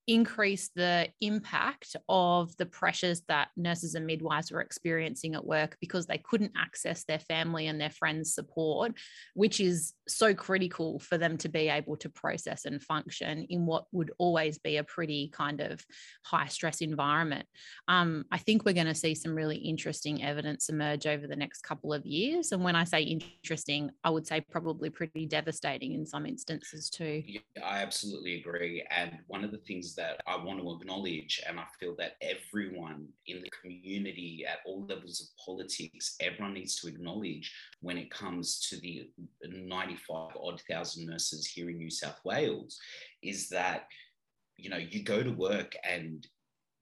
increase 0.07 0.69
the 0.73 1.09
impact 1.19 1.95
of 2.07 2.55
the 2.55 2.65
pressures 2.65 3.21
that 3.27 3.49
nurses 3.57 3.93
and 3.93 4.05
midwives 4.05 4.51
were 4.51 4.61
experiencing 4.61 5.35
at 5.35 5.45
work 5.45 5.75
because 5.81 6.05
they 6.05 6.17
couldn't 6.17 6.53
access 6.57 7.03
their 7.03 7.19
family 7.19 7.67
and 7.67 7.79
their 7.79 7.89
friends' 7.89 8.33
support, 8.33 8.93
which 9.33 9.59
is 9.59 9.93
so 10.07 10.33
critical 10.33 10.99
for 10.99 11.17
them 11.17 11.37
to 11.37 11.49
be 11.49 11.67
able 11.67 11.97
to 11.97 12.09
process 12.09 12.63
and 12.63 12.81
function 12.81 13.45
in 13.49 13.65
what 13.65 13.85
would 13.91 14.11
always 14.17 14.57
be 14.59 14.77
a 14.77 14.83
pretty 14.83 15.29
kind 15.33 15.59
of 15.59 15.83
high 16.23 16.47
stress 16.47 16.79
environment. 16.79 17.45
Um, 17.89 18.23
I 18.31 18.37
think 18.37 18.63
we're 18.63 18.73
going 18.73 18.87
to 18.87 18.95
see 18.95 19.13
some 19.13 19.35
really 19.35 19.57
interesting 19.57 20.23
evidence 20.23 20.69
emerge 20.69 21.05
over 21.05 21.27
the 21.27 21.35
next 21.35 21.63
couple 21.63 21.91
of 21.91 22.05
years. 22.05 22.53
And 22.53 22.63
when 22.63 22.77
I 22.77 22.85
say 22.85 23.01
interesting, 23.01 23.91
I 24.05 24.09
would 24.09 24.25
say 24.25 24.39
probably 24.39 24.89
pretty 24.89 25.25
devastating 25.25 25.93
in 25.93 26.05
some 26.05 26.25
instances 26.25 26.89
too. 26.89 27.23
Yeah, 27.25 27.41
I 27.61 27.79
absolutely 27.79 28.39
agree. 28.39 28.85
And 28.89 29.17
one 29.27 29.43
of 29.43 29.51
the 29.51 29.57
things 29.57 29.96
that 29.97 30.21
I 30.27 30.37
want 30.37 30.59
to 30.59 30.71
acknowledge, 30.71 31.41
and 31.47 31.59
I 31.59 31.65
feel 31.79 31.95
that 31.97 32.13
everyone 32.21 33.07
in 33.25 33.41
the 33.41 33.49
community 33.61 34.45
at 34.47 34.59
all 34.65 34.85
levels 34.85 35.21
of 35.21 35.27
politics, 35.43 36.15
everyone 36.19 36.53
needs 36.53 36.75
to 36.81 36.87
acknowledge 36.87 37.53
when 37.81 37.97
it 37.97 38.09
comes 38.09 38.59
to 38.69 38.79
the 38.79 39.09
95 39.43 40.31
odd 40.41 40.61
thousand 40.69 41.07
nurses 41.07 41.45
here 41.45 41.69
in 41.69 41.77
New 41.77 41.89
South 41.89 42.19
Wales, 42.23 42.79
is 43.21 43.49
that 43.49 43.87
you 44.57 44.69
know 44.69 44.77
you 44.77 45.03
go 45.03 45.21
to 45.21 45.31
work 45.31 45.73
and 45.83 46.25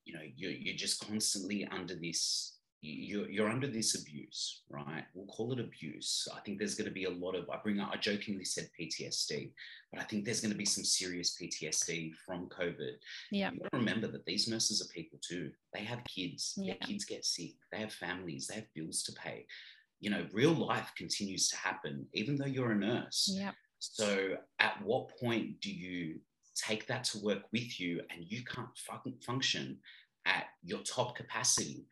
you 0.05 0.13
know 0.13 0.21
you're, 0.35 0.51
you're 0.51 0.75
just 0.75 1.05
constantly 1.05 1.67
under 1.71 1.95
this 1.95 2.54
you're, 2.85 3.29
you're 3.29 3.49
under 3.49 3.67
this 3.67 3.99
abuse, 3.99 4.61
right? 4.69 5.03
We'll 5.13 5.25
call 5.27 5.51
it 5.53 5.59
abuse. 5.59 6.27
I 6.35 6.39
think 6.41 6.59
there's 6.59 6.75
going 6.75 6.87
to 6.87 6.93
be 6.93 7.05
a 7.05 7.09
lot 7.09 7.35
of, 7.35 7.49
I 7.49 7.57
bring 7.57 7.79
up, 7.79 7.91
I 7.91 7.97
jokingly 7.97 8.45
said 8.45 8.69
PTSD, 8.79 9.51
but 9.91 10.01
I 10.01 10.03
think 10.03 10.25
there's 10.25 10.41
going 10.41 10.51
to 10.51 10.57
be 10.57 10.65
some 10.65 10.83
serious 10.83 11.37
PTSD 11.41 12.13
from 12.25 12.47
COVID. 12.47 12.93
Yeah. 13.31 13.51
You 13.51 13.59
got 13.59 13.71
to 13.71 13.77
remember 13.77 14.07
that 14.07 14.25
these 14.25 14.47
nurses 14.47 14.81
are 14.81 14.93
people 14.93 15.19
too. 15.27 15.51
They 15.73 15.83
have 15.83 16.03
kids, 16.05 16.53
yeah. 16.57 16.73
their 16.73 16.87
kids 16.87 17.05
get 17.05 17.25
sick, 17.25 17.53
they 17.71 17.79
have 17.79 17.93
families, 17.93 18.47
they 18.47 18.55
have 18.55 18.73
bills 18.75 19.03
to 19.03 19.13
pay. 19.13 19.45
You 19.99 20.11
know, 20.11 20.25
real 20.33 20.53
life 20.53 20.91
continues 20.95 21.49
to 21.49 21.57
happen, 21.57 22.05
even 22.13 22.35
though 22.35 22.45
you're 22.45 22.71
a 22.71 22.75
nurse. 22.75 23.29
Yeah. 23.31 23.51
So 23.79 24.35
at 24.59 24.81
what 24.83 25.17
point 25.19 25.59
do 25.61 25.71
you 25.71 26.19
take 26.55 26.87
that 26.87 27.03
to 27.05 27.19
work 27.19 27.43
with 27.51 27.79
you 27.79 28.01
and 28.11 28.25
you 28.27 28.43
can't 28.43 28.77
fucking 28.87 29.17
function 29.25 29.77
at 30.25 30.45
your 30.63 30.79
top 30.79 31.15
capacity? 31.15 31.85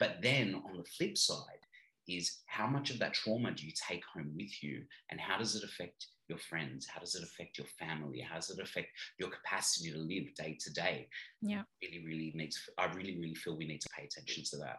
But 0.00 0.16
then 0.22 0.54
on 0.54 0.78
the 0.78 0.84
flip 0.84 1.16
side 1.16 1.66
is 2.08 2.38
how 2.46 2.66
much 2.66 2.90
of 2.90 2.98
that 2.98 3.14
trauma 3.14 3.52
do 3.52 3.64
you 3.64 3.72
take 3.88 4.02
home 4.12 4.32
with 4.34 4.62
you 4.62 4.82
and 5.10 5.20
how 5.20 5.38
does 5.38 5.54
it 5.54 5.62
affect 5.62 6.06
your 6.28 6.38
friends? 6.38 6.86
How 6.86 7.00
does 7.00 7.14
it 7.14 7.22
affect 7.22 7.58
your 7.58 7.66
family? 7.78 8.20
How 8.20 8.36
does 8.36 8.50
it 8.50 8.58
affect 8.60 8.88
your 9.18 9.28
capacity 9.28 9.92
to 9.92 9.98
live 9.98 10.34
day 10.34 10.56
to 10.58 10.72
day? 10.72 11.08
Yeah. 11.42 11.62
Really, 11.82 12.04
really 12.04 12.32
needs, 12.34 12.58
I 12.78 12.86
really, 12.86 13.18
really 13.20 13.34
feel 13.34 13.56
we 13.56 13.66
need 13.66 13.82
to 13.82 13.88
pay 13.96 14.04
attention 14.04 14.42
to 14.50 14.56
that. 14.58 14.78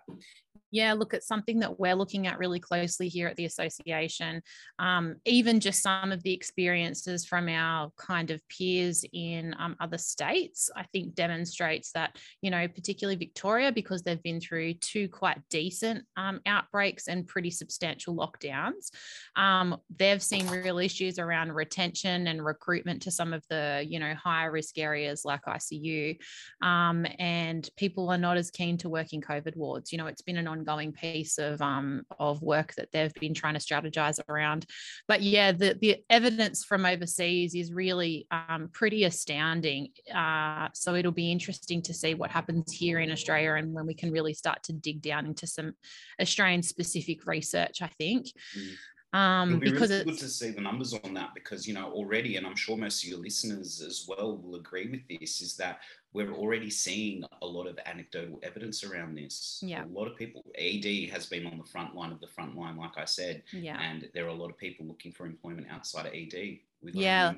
Yeah, 0.71 0.93
look, 0.93 1.13
it's 1.13 1.27
something 1.27 1.59
that 1.59 1.79
we're 1.79 1.95
looking 1.95 2.27
at 2.27 2.39
really 2.39 2.59
closely 2.59 3.09
here 3.09 3.27
at 3.27 3.35
the 3.35 3.43
association. 3.43 4.41
Um, 4.79 5.17
even 5.25 5.59
just 5.59 5.83
some 5.83 6.13
of 6.13 6.23
the 6.23 6.33
experiences 6.33 7.25
from 7.25 7.49
our 7.49 7.91
kind 7.97 8.31
of 8.31 8.41
peers 8.47 9.03
in 9.11 9.53
um, 9.59 9.75
other 9.81 9.97
states, 9.97 10.69
I 10.75 10.83
think 10.93 11.13
demonstrates 11.13 11.91
that, 11.91 12.17
you 12.41 12.51
know, 12.51 12.67
particularly 12.69 13.17
Victoria, 13.17 13.73
because 13.73 14.01
they've 14.01 14.23
been 14.23 14.39
through 14.39 14.75
two 14.75 15.09
quite 15.09 15.39
decent 15.49 16.05
um, 16.15 16.39
outbreaks 16.45 17.09
and 17.09 17.27
pretty 17.27 17.51
substantial 17.51 18.15
lockdowns, 18.15 18.91
um, 19.35 19.77
they've 19.97 20.23
seen 20.23 20.47
real 20.47 20.79
issues 20.79 21.19
around 21.19 21.51
retention 21.51 22.27
and 22.27 22.45
recruitment 22.45 23.01
to 23.01 23.11
some 23.11 23.33
of 23.33 23.43
the, 23.49 23.85
you 23.85 23.99
know, 23.99 24.13
higher 24.13 24.51
risk 24.51 24.77
areas 24.77 25.25
like 25.25 25.41
ICU. 25.43 26.17
Um, 26.61 27.05
and 27.19 27.69
people 27.75 28.09
are 28.09 28.17
not 28.17 28.37
as 28.37 28.51
keen 28.51 28.77
to 28.77 28.89
work 28.89 29.11
in 29.11 29.19
COVID 29.19 29.57
wards. 29.57 29.91
You 29.91 29.97
know, 29.97 30.07
it's 30.07 30.21
been 30.21 30.37
an 30.37 30.47
ongoing 30.47 30.61
piece 30.94 31.38
of 31.38 31.62
um, 31.62 32.03
of 32.20 32.41
work 32.41 32.74
that 32.75 32.89
they've 32.91 33.13
been 33.15 33.34
trying 33.34 33.53
to 33.53 33.60
strategize 33.60 34.20
around. 34.30 34.65
But 35.08 35.22
yeah, 35.22 35.51
the 35.51 35.77
the 35.80 35.98
evidence 36.10 36.63
from 36.63 36.86
overseas 36.86 37.56
is 37.56 37.72
really 37.72 38.27
um, 38.32 38.70
pretty 38.72 39.03
astounding. 39.03 39.89
Uh, 40.13 40.70
so 40.74 40.96
it'll 40.96 41.12
be 41.12 41.32
interesting 41.32 41.82
to 41.84 41.94
see 41.94 42.13
what 42.13 42.32
happens 42.32 42.72
here 42.72 43.00
in 43.00 43.12
Australia 43.12 43.53
and 43.53 43.74
when 43.74 43.86
we 43.86 43.94
can 43.94 44.12
really 44.12 44.34
start 44.34 44.63
to 44.63 44.74
dig 44.74 45.01
down 45.01 45.25
into 45.25 45.48
some 45.48 45.74
Australian 46.20 46.63
specific 46.63 47.25
research. 47.25 47.82
I 47.82 47.88
think. 47.88 48.27
Mm. 48.58 48.74
Um, 49.13 49.60
be 49.60 49.72
because 49.72 49.89
really 49.89 50.01
it's 50.01 50.12
good 50.12 50.20
to 50.20 50.30
see 50.30 50.51
the 50.51 50.62
numbers 50.62 50.94
on 50.94 51.13
that 51.15 51.34
because 51.34 51.68
you 51.68 51.74
know 51.74 51.91
already, 51.91 52.38
and 52.38 52.48
I'm 52.48 52.56
sure 52.56 52.77
most 52.77 53.03
of 53.03 53.10
your 53.10 53.20
listeners 53.20 53.82
as 53.82 54.06
well 54.08 54.38
will 54.38 54.56
agree 54.56 54.89
with 54.89 55.01
this, 55.10 55.41
is 55.41 55.58
that 55.58 55.80
we're 56.13 56.34
already 56.34 56.70
seeing 56.70 57.24
a 57.41 57.46
lot 57.46 57.68
of 57.68 57.77
anecdotal 57.86 58.39
evidence 58.44 58.84
around 58.84 59.15
this. 59.15 59.62
Yeah. 59.65 59.86
A 59.86 59.88
lot 59.88 60.08
of 60.08 60.18
people, 60.18 60.46
ED 60.56 61.10
has 61.12 61.25
been 61.25 61.46
on 61.46 61.58
the 61.58 61.63
front 61.65 61.96
line 61.96 62.12
of 62.12 62.20
the 62.22 62.27
front 62.27 62.56
line, 62.58 62.77
like 62.77 62.98
I 62.98 63.06
said. 63.06 63.44
Yeah. 63.51 63.80
And 63.80 64.10
there 64.13 64.25
are 64.25 64.30
a 64.30 64.34
lot 64.34 64.50
of 64.50 64.58
people 64.58 64.86
looking 64.86 65.12
for 65.12 65.25
employment 65.25 65.68
outside 65.70 66.06
of 66.06 66.13
ED. 66.13 66.60
We've 66.82 66.96
yeah. 66.96 67.34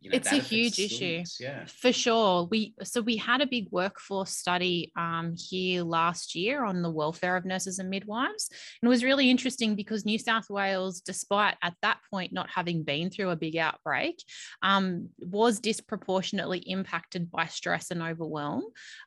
You 0.00 0.10
know, 0.10 0.16
it's 0.16 0.32
a 0.32 0.36
huge 0.36 0.78
issue. 0.78 1.24
yeah. 1.40 1.64
For 1.66 1.92
sure. 1.92 2.46
We 2.50 2.74
so 2.82 3.00
we 3.00 3.16
had 3.16 3.40
a 3.40 3.46
big 3.46 3.68
workforce 3.70 4.30
study 4.30 4.92
um, 4.96 5.34
here 5.36 5.82
last 5.82 6.34
year 6.34 6.64
on 6.64 6.82
the 6.82 6.90
welfare 6.90 7.36
of 7.36 7.44
nurses 7.44 7.78
and 7.78 7.90
midwives. 7.90 8.48
And 8.80 8.88
it 8.88 8.90
was 8.90 9.02
really 9.02 9.30
interesting 9.30 9.74
because 9.74 10.04
new 10.04 10.18
south 10.18 10.48
wales 10.50 11.00
despite 11.00 11.56
at 11.62 11.74
that 11.82 11.98
point 12.10 12.32
not 12.32 12.48
having 12.48 12.82
been 12.82 13.10
through 13.10 13.30
a 13.30 13.36
big 13.36 13.56
outbreak 13.56 14.22
um, 14.62 15.08
was 15.18 15.60
disproportionately 15.60 16.58
impacted 16.58 17.30
by 17.30 17.46
stress 17.46 17.90
and 17.90 18.02
overwhelm 18.02 18.62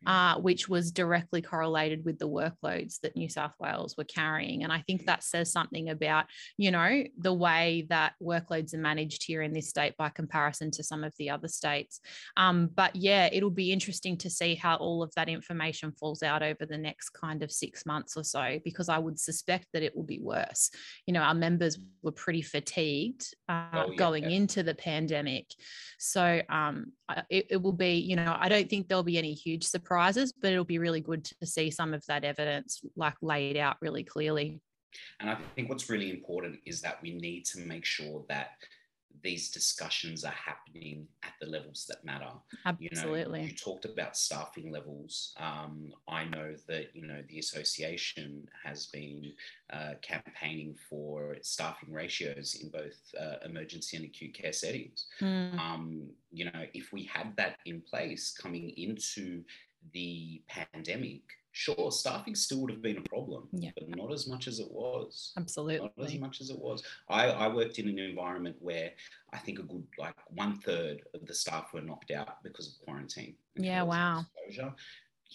mm. 0.06 0.12
uh, 0.12 0.40
which 0.40 0.68
was 0.68 0.92
directly 0.92 1.42
correlated 1.42 2.04
with 2.06 2.20
the 2.20 2.28
workloads 2.28 3.00
that 3.02 3.16
new 3.16 3.30
south 3.30 3.54
wales 3.60 3.96
were 3.98 4.04
carrying. 4.04 4.64
And 4.64 4.74
i 4.74 4.82
think 4.82 5.06
that 5.06 5.24
says 5.24 5.52
something 5.52 5.90
about 5.90 6.26
you 6.58 6.72
know 6.72 7.04
the 7.18 7.34
way 7.34 7.86
that 7.90 8.14
workloads 8.22 8.74
are 8.74 8.78
managed 8.78 9.24
here 9.24 9.42
in 9.42 9.54
this 9.54 9.70
state 9.70 9.96
by 9.98 10.10
comparison 10.10 10.72
to 10.72 10.81
some 10.84 11.04
of 11.04 11.14
the 11.18 11.30
other 11.30 11.48
states. 11.48 12.00
Um, 12.38 12.70
but 12.74 12.96
yeah, 12.96 13.30
it'll 13.32 13.50
be 13.50 13.72
interesting 13.72 14.18
to 14.18 14.30
see 14.30 14.56
how 14.56 14.76
all 14.78 15.04
of 15.04 15.14
that 15.16 15.30
information 15.30 15.92
falls 15.92 16.24
out 16.24 16.44
over 16.44 16.66
the 16.66 16.78
next 16.78 17.10
kind 17.10 17.44
of 17.44 17.52
six 17.52 17.86
months 17.86 18.18
or 18.18 18.24
so, 18.24 18.60
because 18.64 18.90
I 18.90 18.98
would 18.98 19.20
suspect 19.20 19.68
that 19.74 19.84
it 19.84 19.96
will 19.96 20.04
be 20.04 20.20
worse. 20.20 20.72
You 21.06 21.14
know, 21.14 21.22
our 21.22 21.34
members 21.34 21.78
were 22.02 22.12
pretty 22.12 22.42
fatigued 22.42 23.34
uh, 23.50 23.66
oh, 23.74 23.92
yeah, 23.92 23.96
going 23.96 24.32
into 24.32 24.64
the 24.64 24.76
pandemic. 24.76 25.48
So 26.00 26.42
um, 26.50 26.94
it, 27.30 27.48
it 27.52 27.62
will 27.62 27.72
be, 27.72 27.96
you 27.96 28.16
know, 28.16 28.36
I 28.40 28.50
don't 28.50 28.70
think 28.70 28.88
there'll 28.88 29.04
be 29.04 29.18
any 29.18 29.34
huge 29.34 29.64
surprises, 29.64 30.34
but 30.34 30.52
it'll 30.52 30.66
be 30.66 30.80
really 30.80 31.02
good 31.02 31.26
to 31.26 31.46
see 31.46 31.72
some 31.72 31.94
of 31.94 32.06
that 32.08 32.24
evidence 32.24 32.82
like 32.96 33.16
laid 33.22 33.58
out 33.58 33.78
really 33.82 34.04
clearly. 34.04 34.62
And 35.20 35.30
I 35.30 35.38
think 35.56 35.70
what's 35.70 35.90
really 35.90 36.10
important 36.10 36.60
is 36.66 36.82
that 36.82 37.02
we 37.02 37.14
need 37.14 37.46
to 37.46 37.60
make 37.60 37.86
sure 37.86 38.26
that 38.28 38.52
these 39.24 39.52
discussions 39.52 40.24
are 40.24 40.34
happening 40.34 41.08
at 41.24 41.34
the 41.40 41.48
levels 41.48 41.86
that 41.88 42.04
matter. 42.04 42.32
Absolutely. 42.66 43.40
You, 43.40 43.46
know, 43.46 43.52
you 43.52 43.56
talked 43.56 43.86
about 43.86 44.18
staffing 44.18 44.72
levels. 44.72 45.34
Um, 45.38 45.94
I 46.08 46.26
know 46.26 46.56
that 46.68 46.96
you 46.96 47.06
know 47.08 47.22
the 47.30 47.40
association 47.40 48.48
has 48.64 48.88
been 48.88 49.34
uh, 49.72 49.94
campaigning 50.02 50.76
for 50.90 51.38
staffing 51.42 51.92
ratios 51.92 52.56
in 52.62 52.70
both 52.70 53.00
uh, 53.20 53.46
emergency 53.46 53.98
and 53.98 54.06
acute 54.06 54.34
care 54.34 54.54
settings. 54.54 55.08
Mm. 55.20 55.60
Um, 55.60 56.10
you 56.32 56.46
know, 56.46 56.66
if 56.74 56.92
we 56.92 57.04
had 57.04 57.36
that 57.38 57.58
in 57.66 57.82
place 57.82 58.34
coming 58.34 58.70
into 58.78 59.44
the 59.94 60.42
pandemic, 60.48 61.22
sure, 61.52 61.92
staffing 61.92 62.36
still 62.36 62.62
would 62.62 62.72
have 62.72 62.82
been 62.82 62.98
a 62.98 63.10
problem, 63.10 63.48
yeah. 63.52 63.72
but 63.76 63.90
not 63.96 64.12
as 64.12 64.28
much 64.28 64.48
as 64.48 64.60
it 64.60 64.72
was. 64.72 65.34
Absolutely. 65.38 65.92
Not 65.98 66.08
as 66.08 66.20
much 66.20 66.42
as 66.42 66.50
it 66.50 66.60
was. 66.60 66.84
I, 67.10 67.28
I 67.28 67.48
worked 67.54 67.80
in 67.80 67.90
an 67.90 68.00
environment 68.00 68.56
where 68.60 68.92
I 69.34 69.38
think 69.38 69.60
a 69.60 69.64
good 69.64 69.86
like 69.98 70.16
one 70.30 70.58
third 70.60 71.04
of 71.14 71.26
the 71.26 71.34
staff 71.34 71.74
were 71.74 71.82
knocked 71.82 72.12
out 72.12 72.44
because 72.44 72.68
of 72.68 72.86
quarantine. 72.86 73.36
Yeah, 73.56 73.84
wow. 73.84 74.26
Exposure. 74.46 74.74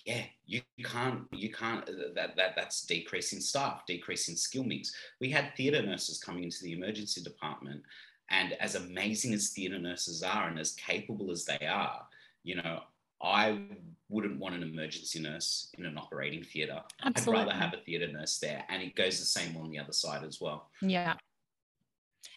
Yeah, 0.05 0.25
you 0.45 0.61
can't, 0.85 1.23
you 1.33 1.51
can't, 1.51 1.89
uh, 1.89 2.13
that, 2.15 2.37
that 2.37 2.55
that's 2.55 2.83
decreasing 2.83 3.41
staff, 3.41 3.87
decreasing 3.87 4.37
skill 4.37 4.65
mix. 4.65 4.95
We 5.21 5.31
had 5.31 5.57
theatre 5.57 5.83
nurses 5.83 6.19
coming 6.23 6.45
into 6.45 6.63
the 6.63 6.75
emergency 6.75 7.23
department 7.23 7.83
and 8.31 8.53
as 8.55 8.75
amazing 8.75 9.33
as 9.33 9.51
theatre 9.51 9.79
nurses 9.79 10.23
are 10.23 10.49
and 10.49 10.59
as 10.59 10.73
capable 10.73 11.31
as 11.31 11.45
they 11.45 11.67
are, 11.67 12.03
you 12.43 12.57
know, 12.57 12.81
I 13.23 13.59
wouldn't 14.09 14.39
want 14.39 14.55
an 14.55 14.63
emergency 14.63 15.21
nurse 15.21 15.71
in 15.79 15.85
an 15.85 15.99
operating 15.99 16.43
theatre. 16.43 16.81
I'd 17.03 17.27
rather 17.27 17.53
have 17.53 17.75
a 17.75 17.79
theatre 17.79 18.11
nurse 18.11 18.39
there. 18.39 18.65
And 18.69 18.83
it 18.83 18.95
goes 18.95 19.19
the 19.19 19.25
same 19.25 19.57
on 19.57 19.71
the 19.71 19.79
other 19.79 19.93
side 19.93 20.25
as 20.25 20.41
well. 20.41 20.71
Yeah. 20.81 21.15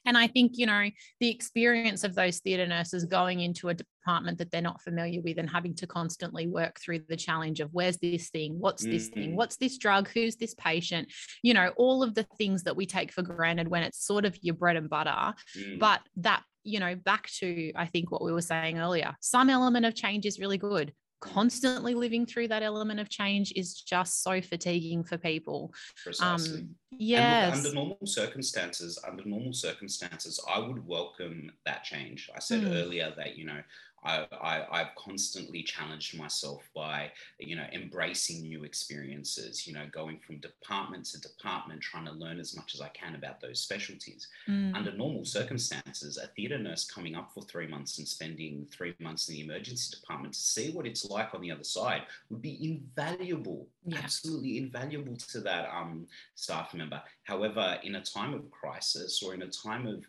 And 0.05 0.17
I 0.17 0.27
think, 0.27 0.53
you 0.55 0.65
know, 0.65 0.89
the 1.19 1.29
experience 1.29 2.03
of 2.03 2.15
those 2.15 2.39
theatre 2.39 2.65
nurses 2.65 3.05
going 3.05 3.41
into 3.41 3.69
a 3.69 3.73
department 3.73 4.37
that 4.37 4.49
they're 4.49 4.61
not 4.61 4.81
familiar 4.81 5.21
with 5.21 5.37
and 5.37 5.49
having 5.49 5.75
to 5.75 5.87
constantly 5.87 6.47
work 6.47 6.79
through 6.79 7.01
the 7.07 7.17
challenge 7.17 7.59
of 7.59 7.69
where's 7.73 7.97
this 7.97 8.29
thing? 8.29 8.55
What's 8.59 8.83
this 8.83 9.09
mm-hmm. 9.09 9.19
thing? 9.19 9.35
What's 9.35 9.57
this 9.57 9.77
drug? 9.77 10.09
Who's 10.09 10.37
this 10.37 10.55
patient? 10.55 11.11
You 11.43 11.53
know, 11.53 11.71
all 11.75 12.01
of 12.01 12.15
the 12.15 12.25
things 12.37 12.63
that 12.63 12.75
we 12.75 12.85
take 12.85 13.11
for 13.11 13.21
granted 13.21 13.67
when 13.67 13.83
it's 13.83 14.05
sort 14.05 14.25
of 14.25 14.37
your 14.41 14.55
bread 14.55 14.77
and 14.77 14.89
butter. 14.89 15.33
Mm. 15.57 15.79
But 15.79 16.01
that 16.17 16.43
you 16.63 16.79
know, 16.79 16.93
back 16.95 17.29
to 17.39 17.71
I 17.75 17.85
think 17.85 18.11
what 18.11 18.23
we 18.23 18.31
were 18.31 18.41
saying 18.41 18.79
earlier, 18.79 19.15
some 19.21 19.49
element 19.49 19.85
of 19.85 19.95
change 19.95 20.25
is 20.25 20.39
really 20.39 20.57
good. 20.57 20.93
Constantly 21.19 21.93
living 21.93 22.25
through 22.25 22.47
that 22.47 22.63
element 22.63 22.99
of 22.99 23.09
change 23.09 23.51
is 23.55 23.73
just 23.73 24.23
so 24.23 24.41
fatiguing 24.41 25.03
for 25.03 25.17
people. 25.17 25.73
Precisely. 26.03 26.59
Um, 26.59 26.75
yes. 26.91 27.57
under 27.57 27.73
normal 27.73 27.99
circumstances, 28.05 29.01
under 29.05 29.25
normal 29.25 29.53
circumstances, 29.53 30.43
I 30.49 30.59
would 30.59 30.87
welcome 30.87 31.51
that 31.65 31.83
change. 31.83 32.29
I 32.35 32.39
said 32.39 32.61
mm. 32.61 32.73
earlier 32.73 33.13
that, 33.17 33.37
you 33.37 33.45
know, 33.45 33.61
I, 34.03 34.25
I, 34.71 34.77
have 34.77 34.95
constantly 34.95 35.63
challenged 35.63 36.17
myself 36.17 36.69
by, 36.73 37.11
you 37.39 37.55
know, 37.55 37.65
embracing 37.73 38.41
new 38.41 38.63
experiences, 38.63 39.67
you 39.67 39.73
know, 39.73 39.85
going 39.91 40.19
from 40.19 40.39
department 40.39 41.05
to 41.07 41.21
department, 41.21 41.81
trying 41.81 42.05
to 42.05 42.11
learn 42.11 42.39
as 42.39 42.55
much 42.55 42.75
as 42.75 42.81
I 42.81 42.89
can 42.89 43.15
about 43.15 43.41
those 43.41 43.59
specialties. 43.59 44.27
Mm. 44.47 44.75
Under 44.75 44.93
normal 44.93 45.25
circumstances, 45.25 46.17
a 46.17 46.27
theatre 46.27 46.57
nurse 46.57 46.89
coming 46.89 47.15
up 47.15 47.31
for 47.33 47.43
three 47.43 47.67
months 47.67 47.97
and 47.97 48.07
spending 48.07 48.67
three 48.71 48.95
months 48.99 49.27
in 49.27 49.35
the 49.35 49.41
emergency 49.41 49.95
department 49.99 50.33
to 50.33 50.39
see 50.39 50.71
what 50.71 50.85
it's 50.85 51.05
like 51.05 51.33
on 51.33 51.41
the 51.41 51.51
other 51.51 51.63
side 51.63 52.03
would 52.29 52.41
be 52.41 52.57
invaluable, 52.71 53.67
yeah. 53.85 53.99
absolutely 54.01 54.57
invaluable 54.57 55.15
to 55.15 55.41
that 55.41 55.69
um, 55.73 56.07
staff 56.35 56.73
member. 56.73 57.01
However, 57.23 57.77
in 57.83 57.95
a 57.95 58.03
time 58.03 58.33
of 58.33 58.49
crisis 58.51 59.21
or 59.21 59.33
in 59.33 59.41
a 59.41 59.47
time 59.47 59.87
of, 59.87 60.05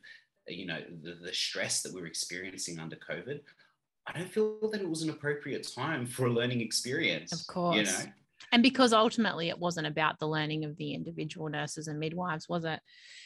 you 0.46 0.66
know, 0.66 0.80
the, 1.02 1.14
the 1.22 1.32
stress 1.32 1.82
that 1.82 1.92
we're 1.92 2.06
experiencing 2.06 2.78
under 2.78 2.96
COVID, 2.96 3.40
I 4.06 4.18
don't 4.18 4.30
feel 4.30 4.58
that 4.70 4.80
it 4.80 4.88
was 4.88 5.02
an 5.02 5.10
appropriate 5.10 5.68
time 5.74 6.06
for 6.06 6.26
a 6.26 6.32
learning 6.32 6.60
experience. 6.60 7.32
Of 7.32 7.46
course. 7.46 7.76
You 7.76 7.84
know? 7.84 8.12
And 8.52 8.62
because 8.62 8.92
ultimately 8.92 9.48
it 9.48 9.58
wasn't 9.58 9.86
about 9.86 10.18
the 10.18 10.26
learning 10.26 10.64
of 10.64 10.76
the 10.76 10.94
individual 10.94 11.48
nurses 11.48 11.86
and 11.86 12.00
midwives, 12.00 12.48
was 12.48 12.64
it? 12.64 12.80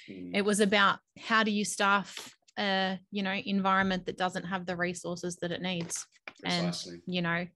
Mm. 0.08 0.32
It 0.34 0.44
was 0.44 0.60
about 0.60 0.98
how 1.18 1.44
do 1.44 1.50
you 1.50 1.64
staff 1.64 2.34
a, 2.58 2.98
you 3.10 3.22
know, 3.22 3.32
environment 3.32 4.06
that 4.06 4.18
doesn't 4.18 4.44
have 4.44 4.66
the 4.66 4.76
resources 4.76 5.36
that 5.36 5.52
it 5.52 5.62
needs. 5.62 6.06
Precisely. 6.40 6.94
And, 6.94 7.02
you 7.06 7.22
know, 7.22 7.46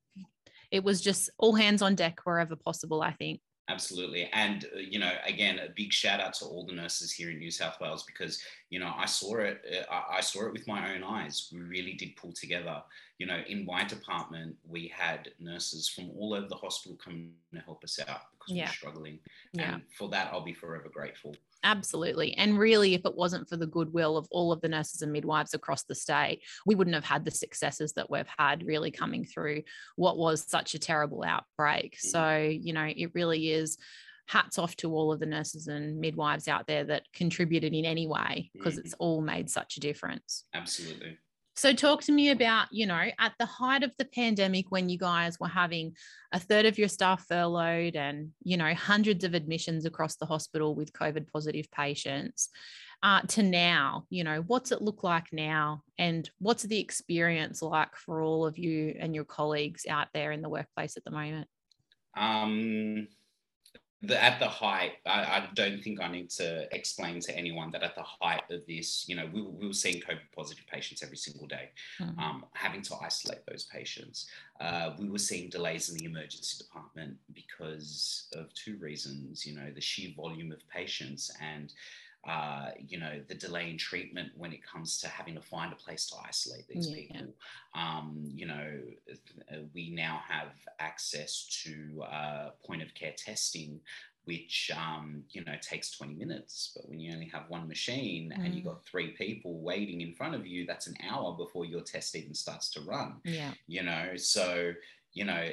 it 0.70 0.85
was 0.85 1.00
just 1.00 1.31
all 1.38 1.54
hands 1.54 1.83
on 1.83 1.94
deck 1.94 2.20
wherever 2.24 2.57
possible, 2.57 3.02
I 3.02 3.12
think. 3.12 3.40
Absolutely. 3.68 4.31
And, 4.33 4.64
uh, 4.74 4.78
you 4.78 4.98
know, 4.98 5.12
again, 5.26 5.59
a 5.59 5.68
big 5.68 5.92
shout 5.92 6.20
out 6.20 6.33
to 6.35 6.46
all 6.46 6.64
the 6.64 6.72
nurses 6.72 7.12
here 7.12 7.31
in 7.31 7.38
New 7.38 7.50
South 7.50 7.78
Wales 7.81 8.02
because, 8.04 8.42
you 8.70 8.78
know, 8.78 8.92
I 8.96 9.04
saw 9.04 9.37
it, 9.37 9.61
uh, 9.90 10.00
I 10.11 10.20
saw 10.20 10.46
it 10.46 10.52
with 10.52 10.66
my 10.66 10.94
own 10.94 11.04
eyes. 11.04 11.50
We 11.52 11.61
really 11.61 11.92
did 11.92 12.16
pull 12.16 12.33
together. 12.33 12.83
You 13.18 13.26
know, 13.26 13.40
in 13.46 13.66
my 13.66 13.85
department, 13.85 14.57
we 14.66 14.90
had 14.96 15.31
nurses 15.38 15.88
from 15.88 16.11
all 16.18 16.33
over 16.33 16.48
the 16.48 16.57
hospital 16.57 16.96
come 17.02 17.31
to 17.52 17.61
help 17.61 17.85
us 17.85 17.98
out 18.00 18.22
because 18.33 18.54
yeah. 18.54 18.54
we 18.54 18.61
we're 18.62 18.72
struggling. 18.72 19.18
Yeah. 19.52 19.74
And 19.74 19.83
for 19.96 20.09
that, 20.11 20.31
I'll 20.33 20.44
be 20.44 20.54
forever 20.54 20.88
grateful. 20.88 21.35
Absolutely. 21.64 22.35
And 22.35 22.59
really, 22.59 22.94
if 22.94 23.05
it 23.05 23.16
wasn't 23.16 23.49
for 23.49 23.57
the 23.57 23.66
goodwill 23.66 24.16
of 24.16 24.29
all 24.31 24.53
of 24.53 24.61
the 24.61 24.68
nurses 24.68 25.03
and 25.03 25.12
midwives 25.12 25.55
across 25.55 25.83
the 25.85 25.94
state, 25.94 26.42
we 26.66 26.75
wouldn't 26.75 26.94
have 26.94 27.05
had 27.05 27.25
the 27.25 27.31
successes 27.31 27.92
that 27.94 28.11
we've 28.11 28.29
had 28.38 28.66
really 28.66 28.90
coming 28.90 29.25
through 29.25 29.62
what 29.97 30.16
was 30.16 30.49
such 30.49 30.75
a 30.75 30.79
terrible 30.79 31.25
outbreak. 31.25 31.97
Mm. 31.97 32.11
So, 32.11 32.37
you 32.37 32.73
know, 32.73 32.85
it 32.85 33.11
really 33.14 33.51
is 33.51 33.77
hats 34.27 34.59
off 34.59 34.77
to 34.77 34.92
all 34.92 35.11
of 35.11 35.21
the 35.21 35.27
nurses 35.27 35.68
and 35.68 35.99
midwives 35.99 36.49
out 36.49 36.66
there 36.66 36.85
that 36.85 37.03
contributed 37.14 37.73
in 37.73 37.85
any 37.85 38.07
way 38.07 38.51
because 38.53 38.75
mm-hmm. 38.75 38.85
it's 38.85 38.94
all 38.99 39.21
made 39.21 39.51
such 39.51 39.79
a 39.79 39.81
difference. 39.81 40.44
Absolutely. 40.55 41.18
So, 41.59 41.73
talk 41.73 42.03
to 42.03 42.12
me 42.12 42.31
about, 42.31 42.68
you 42.71 42.87
know, 42.87 43.07
at 43.18 43.33
the 43.40 43.44
height 43.44 43.83
of 43.83 43.90
the 43.99 44.05
pandemic 44.05 44.66
when 44.68 44.88
you 44.88 44.97
guys 44.97 45.40
were 45.40 45.49
having 45.49 45.97
a 46.31 46.38
third 46.38 46.66
of 46.66 46.79
your 46.79 46.87
staff 46.87 47.27
furloughed 47.27 47.97
and, 47.97 48.31
you 48.44 48.57
know, 48.57 48.73
hundreds 48.75 49.25
of 49.25 49.35
admissions 49.35 49.85
across 49.85 50.14
the 50.14 50.25
hospital 50.25 50.77
with 50.77 50.92
COVID 50.92 51.27
positive 51.33 51.68
patients, 51.73 52.51
uh, 53.03 53.23
to 53.23 53.42
now, 53.42 54.05
you 54.09 54.23
know, 54.23 54.44
what's 54.47 54.71
it 54.71 54.83
look 54.83 55.03
like 55.03 55.33
now? 55.33 55.83
And 55.99 56.31
what's 56.38 56.62
the 56.62 56.79
experience 56.79 57.61
like 57.61 57.97
for 57.97 58.23
all 58.23 58.47
of 58.47 58.57
you 58.57 58.94
and 58.97 59.12
your 59.12 59.25
colleagues 59.25 59.85
out 59.85 60.07
there 60.14 60.31
in 60.31 60.42
the 60.42 60.49
workplace 60.49 60.97
at 60.97 61.03
the 61.03 61.11
moment? 61.11 61.49
Um, 62.16 63.09
the, 64.02 64.22
at 64.22 64.38
the 64.38 64.46
height, 64.46 64.92
I, 65.06 65.20
I, 65.20 65.48
don't 65.54 65.82
think 65.82 66.00
I 66.00 66.08
need 66.08 66.30
to 66.30 66.72
explain 66.72 67.18
to 67.20 67.37
anyone 67.37 67.72
that 67.72 67.82
at 67.82 67.96
the 67.96 68.02
height 68.02 68.44
of 68.48 68.64
this, 68.66 69.04
you 69.08 69.16
know, 69.16 69.28
we, 69.32 69.42
we 69.42 69.66
were 69.66 69.72
seeing 69.72 70.00
COVID 70.00 70.20
positive 70.37 70.64
patients 70.72 71.02
every 71.02 71.16
single 71.16 71.48
day, 71.48 71.70
mm-hmm. 72.00 72.18
um, 72.20 72.44
having 72.52 72.82
to 72.82 72.94
isolate 73.02 73.44
those 73.48 73.64
patients. 73.64 74.28
Uh, 74.61 74.90
we 75.00 75.08
were 75.08 75.18
seeing 75.18 75.48
delays 75.48 75.88
in 75.88 75.96
the 75.96 76.04
emergency 76.04 76.62
department 76.62 77.16
because 77.34 78.28
of 78.37 78.54
two 78.54 78.76
reasons, 78.76 79.44
you 79.44 79.56
know, 79.56 79.70
the 79.74 79.80
sheer 79.80 80.11
volume 80.16 80.52
of 80.52 80.61
patients 80.68 81.32
and 81.40 81.72
uh, 82.26 82.70
you 82.87 82.98
know, 82.98 83.20
the 83.28 83.35
delay 83.35 83.70
in 83.70 83.78
treatment 83.78 84.31
when 84.37 84.52
it 84.52 84.61
comes 84.62 84.98
to 85.00 85.09
having 85.09 85.35
to 85.35 85.40
find 85.40 85.72
a 85.72 85.76
place 85.76 86.07
to 86.07 86.16
isolate 86.26 86.66
these 86.68 86.88
yeah. 86.88 86.96
people. 86.96 87.26
Um, 87.74 88.22
you 88.35 88.46
know, 88.46 88.81
we 89.74 89.90
now 89.90 90.20
have 90.28 90.52
access 90.78 91.46
to 91.64 92.02
uh, 92.02 92.50
point 92.66 92.83
of 92.83 92.94
care 92.94 93.14
testing 93.16 93.81
which 94.24 94.70
um, 94.76 95.22
you 95.31 95.42
know 95.42 95.54
takes 95.62 95.90
20 95.92 96.12
minutes 96.12 96.72
but 96.76 96.87
when 96.87 97.00
you 97.00 97.14
only 97.14 97.28
have 97.28 97.44
one 97.48 97.66
machine 97.66 98.31
mm. 98.37 98.44
and 98.44 98.54
you've 98.54 98.64
Mm. 98.64 98.74
got 98.74 98.85
three 98.85 99.12
people 99.12 99.59
waiting 99.61 100.02
in 100.02 100.12
front 100.12 100.35
of 100.35 100.46
you 100.46 100.66
that's 100.66 100.87
an 100.87 100.96
hour 101.09 101.33
before 101.35 101.64
your 101.64 101.81
test 101.81 102.14
even 102.14 102.35
starts 102.35 102.68
to 102.72 102.83
run 102.83 103.22
Yeah. 103.24 103.52
you 103.66 103.83
know 103.83 104.16
so 104.16 104.74
you 105.14 105.24
know 105.24 105.48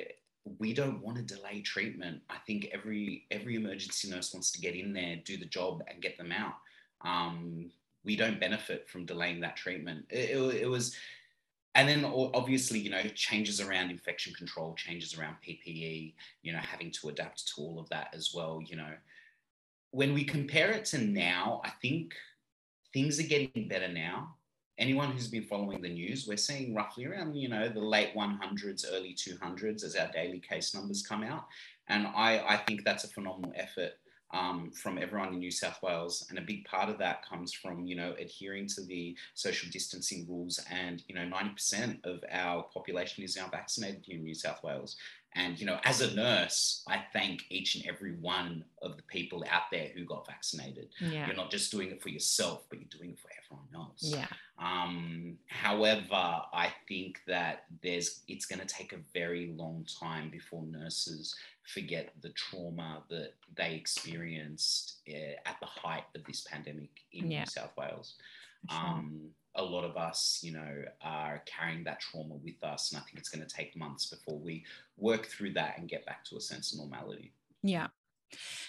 we 0.59 0.73
don't 0.73 1.01
want 1.01 1.17
to 1.17 1.23
delay 1.23 1.61
treatment. 1.61 2.21
I 2.29 2.37
think 2.45 2.69
every 2.71 3.25
every 3.31 3.55
emergency 3.55 4.09
nurse 4.09 4.33
wants 4.33 4.51
to 4.51 4.61
get 4.61 4.75
in 4.75 4.93
there 4.93 5.17
do 5.25 5.37
the 5.37 5.45
job 5.45 5.83
and 5.87 6.01
get 6.01 6.17
them 6.17 6.31
out. 6.31 6.55
Um, 7.01 7.71
we 8.03 8.15
don't 8.15 8.39
benefit 8.39 8.87
from 8.87 9.05
delaying 9.05 9.41
that 9.41 9.55
treatment. 9.55 10.05
It, 10.09 10.31
it, 10.31 10.61
it 10.61 10.69
was 10.69 10.95
and 11.75 11.89
then 11.89 12.05
obviously 12.05 12.79
you 12.79 12.89
know 12.89 13.01
changes 13.13 13.59
around 13.59 13.91
infection 13.91 14.33
control 14.33 14.73
changes 14.75 15.17
around 15.17 15.35
ppe 15.45 16.13
you 16.41 16.53
know 16.53 16.59
having 16.59 16.89
to 16.89 17.09
adapt 17.09 17.47
to 17.47 17.61
all 17.61 17.79
of 17.79 17.87
that 17.89 18.07
as 18.13 18.31
well 18.33 18.61
you 18.65 18.77
know. 18.77 18.93
When 19.91 20.13
we 20.13 20.25
compare 20.25 20.71
it 20.71 20.85
to 20.85 20.97
now 20.97 21.61
i 21.63 21.69
think 21.81 22.15
things 22.93 23.19
are 23.19 23.23
getting 23.23 23.67
better 23.67 23.87
now 23.87 24.35
anyone 24.77 25.11
who's 25.11 25.27
been 25.27 25.43
following 25.43 25.81
the 25.81 25.89
news 25.89 26.27
we're 26.27 26.37
seeing 26.37 26.73
roughly 26.73 27.05
around 27.05 27.35
you 27.35 27.47
know 27.47 27.69
the 27.69 27.79
late 27.79 28.13
100s 28.15 28.85
early 28.91 29.13
200s 29.13 29.83
as 29.83 29.95
our 29.95 30.11
daily 30.11 30.39
case 30.39 30.73
numbers 30.73 31.05
come 31.05 31.23
out 31.23 31.45
and 31.87 32.07
i 32.07 32.43
i 32.47 32.57
think 32.57 32.83
that's 32.83 33.03
a 33.03 33.09
phenomenal 33.09 33.53
effort 33.55 33.93
um, 34.35 34.71
from 34.71 34.97
everyone 34.97 35.33
in 35.33 35.39
New 35.39 35.51
South 35.51 35.81
Wales, 35.81 36.25
and 36.29 36.37
a 36.37 36.41
big 36.41 36.65
part 36.65 36.89
of 36.89 36.97
that 36.97 37.27
comes 37.27 37.53
from 37.53 37.85
you 37.85 37.95
know 37.95 38.15
adhering 38.19 38.67
to 38.69 38.81
the 38.81 39.15
social 39.33 39.69
distancing 39.71 40.25
rules. 40.27 40.59
And 40.69 41.03
you 41.07 41.15
know, 41.15 41.25
ninety 41.25 41.51
percent 41.53 41.99
of 42.03 42.23
our 42.31 42.63
population 42.63 43.23
is 43.23 43.37
now 43.37 43.47
vaccinated 43.49 44.03
here 44.05 44.17
in 44.17 44.23
New 44.23 44.35
South 44.35 44.61
Wales. 44.63 44.97
And 45.35 45.59
you 45.59 45.65
know, 45.65 45.79
as 45.83 45.99
a 46.01 46.15
nurse, 46.15 46.83
I 46.87 47.03
thank 47.11 47.43
each 47.49 47.75
and 47.75 47.85
every 47.85 48.13
one 48.13 48.63
of 48.81 48.95
the 48.95 49.03
people 49.03 49.43
out 49.51 49.63
there 49.71 49.89
who 49.93 50.05
got 50.05 50.25
vaccinated. 50.25 50.87
Yeah. 50.99 51.27
You're 51.27 51.35
not 51.35 51.51
just 51.51 51.71
doing 51.71 51.89
it 51.91 52.01
for 52.01 52.09
yourself, 52.09 52.63
but 52.69 52.79
you're 52.79 52.87
doing 52.89 53.11
it 53.11 53.19
for 53.19 53.29
everyone 53.43 53.67
else. 53.75 54.01
Yeah. 54.01 54.27
Um, 54.57 55.37
however, 55.47 56.13
I 56.53 56.71
think 56.87 57.19
that 57.27 57.65
there's 57.83 58.21
it's 58.29 58.45
going 58.45 58.59
to 58.61 58.65
take 58.65 58.93
a 58.93 58.99
very 59.13 59.53
long 59.57 59.85
time 59.99 60.29
before 60.29 60.63
nurses 60.63 61.35
forget 61.63 62.13
the 62.21 62.29
trauma 62.29 63.03
that 63.09 63.31
they 63.55 63.73
experienced 63.73 64.99
uh, 65.09 65.33
at 65.49 65.57
the 65.59 65.65
height 65.65 66.03
of 66.15 66.23
this 66.25 66.41
pandemic 66.49 66.89
in 67.11 67.29
Yeah. 67.31 67.39
New 67.39 67.45
South 67.47 67.71
Wales. 67.77 68.15
sure. 68.69 68.79
Um, 68.79 69.29
a 69.55 69.63
lot 69.63 69.83
of 69.83 69.97
us, 69.97 70.39
you 70.41 70.51
know, 70.53 70.83
are 71.01 71.41
carrying 71.45 71.83
that 71.85 72.01
trauma 72.01 72.35
with 72.35 72.63
us, 72.63 72.91
and 72.91 72.99
I 72.99 73.03
think 73.05 73.17
it's 73.17 73.29
going 73.29 73.45
to 73.45 73.53
take 73.55 73.75
months 73.77 74.07
before 74.07 74.37
we 74.39 74.65
work 74.97 75.27
through 75.27 75.53
that 75.53 75.77
and 75.77 75.89
get 75.89 76.05
back 76.05 76.25
to 76.25 76.37
a 76.37 76.41
sense 76.41 76.73
of 76.73 76.79
normality. 76.79 77.33
Yeah. 77.63 77.87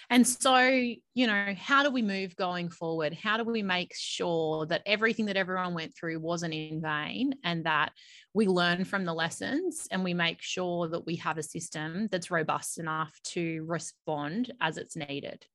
And 0.09 0.25
so, 0.25 0.57
you 0.59 1.27
know, 1.27 1.53
how 1.57 1.83
do 1.83 1.91
we 1.91 2.01
move 2.01 2.35
going 2.35 2.69
forward? 2.69 3.13
How 3.13 3.37
do 3.37 3.43
we 3.43 3.61
make 3.61 3.93
sure 3.95 4.65
that 4.67 4.83
everything 4.85 5.25
that 5.25 5.35
everyone 5.35 5.73
went 5.73 5.93
through 5.95 6.19
wasn't 6.19 6.53
in 6.53 6.81
vain 6.81 7.33
and 7.43 7.65
that 7.65 7.91
we 8.33 8.47
learn 8.47 8.85
from 8.85 9.03
the 9.03 9.13
lessons 9.13 9.87
and 9.91 10.03
we 10.03 10.13
make 10.13 10.41
sure 10.41 10.87
that 10.87 11.05
we 11.05 11.17
have 11.17 11.37
a 11.37 11.43
system 11.43 12.07
that's 12.11 12.31
robust 12.31 12.77
enough 12.77 13.19
to 13.23 13.65
respond 13.67 14.53
as 14.61 14.77
it's 14.77 14.95
needed? 14.95 15.45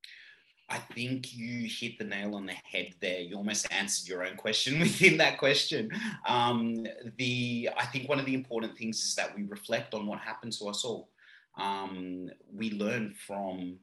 I 0.72 0.78
think 0.78 1.36
you 1.36 1.68
hit 1.68 1.98
the 1.98 2.04
nail 2.04 2.34
on 2.34 2.46
the 2.46 2.54
head 2.64 2.94
there. 3.00 3.20
You 3.20 3.36
almost 3.36 3.70
answered 3.70 4.08
your 4.08 4.24
own 4.24 4.36
question 4.36 4.80
within 4.80 5.18
that 5.18 5.36
question. 5.36 5.90
Um, 6.26 6.86
the 7.18 7.68
I 7.76 7.84
think 7.86 8.08
one 8.08 8.18
of 8.18 8.24
the 8.24 8.34
important 8.34 8.78
things 8.78 9.04
is 9.04 9.14
that 9.16 9.36
we 9.36 9.42
reflect 9.42 9.92
on 9.92 10.06
what 10.06 10.20
happened 10.20 10.52
to 10.54 10.68
us 10.68 10.82
all. 10.82 11.10
Um, 11.58 12.30
we 12.50 12.70
learn 12.70 13.14
from 13.26 13.80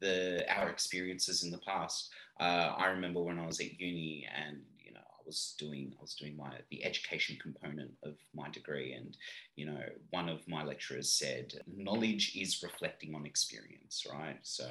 the 0.00 0.44
our 0.52 0.68
experiences 0.68 1.44
in 1.44 1.52
the 1.52 1.58
past. 1.58 2.10
Uh, 2.40 2.74
I 2.76 2.86
remember 2.86 3.22
when 3.22 3.38
I 3.38 3.46
was 3.46 3.60
at 3.60 3.80
uni 3.80 4.26
and 4.36 4.62
you 4.84 4.92
know 4.92 5.00
I 5.00 5.22
was 5.24 5.54
doing 5.60 5.94
I 5.96 6.02
was 6.02 6.14
doing 6.14 6.36
my 6.36 6.50
the 6.70 6.84
education 6.84 7.38
component 7.40 7.92
of 8.02 8.16
my 8.34 8.50
degree 8.50 8.94
and 8.94 9.16
you 9.54 9.66
know 9.66 9.80
one 10.10 10.28
of 10.28 10.40
my 10.48 10.64
lecturers 10.64 11.08
said 11.08 11.54
knowledge 11.68 12.32
is 12.34 12.64
reflecting 12.64 13.14
on 13.14 13.26
experience, 13.26 14.04
right? 14.12 14.40
So 14.42 14.66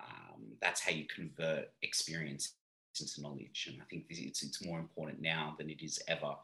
um, 0.00 0.42
that's 0.60 0.80
how 0.80 0.92
you 0.92 1.04
convert 1.14 1.66
experience 1.82 2.54
into 3.00 3.20
knowledge. 3.22 3.68
And 3.70 3.80
I 3.80 3.84
think 3.88 4.06
it's, 4.08 4.42
it's 4.42 4.64
more 4.64 4.78
important 4.78 5.20
now 5.20 5.54
than 5.58 5.70
it 5.70 5.82
is 5.82 6.00
ever. 6.08 6.34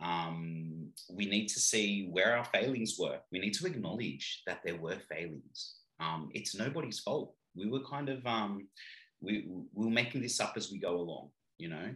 Um, 0.00 0.88
we 1.10 1.26
need 1.26 1.48
to 1.48 1.60
see 1.60 2.08
where 2.10 2.36
our 2.36 2.44
failings 2.44 2.96
were. 2.98 3.18
We 3.32 3.38
need 3.38 3.54
to 3.54 3.66
acknowledge 3.66 4.42
that 4.46 4.60
there 4.64 4.76
were 4.76 4.98
failings. 5.08 5.76
Um, 5.98 6.30
it's 6.34 6.54
nobody's 6.54 7.00
fault. 7.00 7.34
We 7.54 7.68
were 7.68 7.80
kind 7.80 8.10
of, 8.10 8.26
um, 8.26 8.68
we, 9.22 9.46
we 9.72 9.86
were 9.86 9.90
making 9.90 10.20
this 10.20 10.38
up 10.40 10.54
as 10.56 10.70
we 10.70 10.78
go 10.78 10.96
along, 10.96 11.30
you 11.58 11.68
know. 11.68 11.94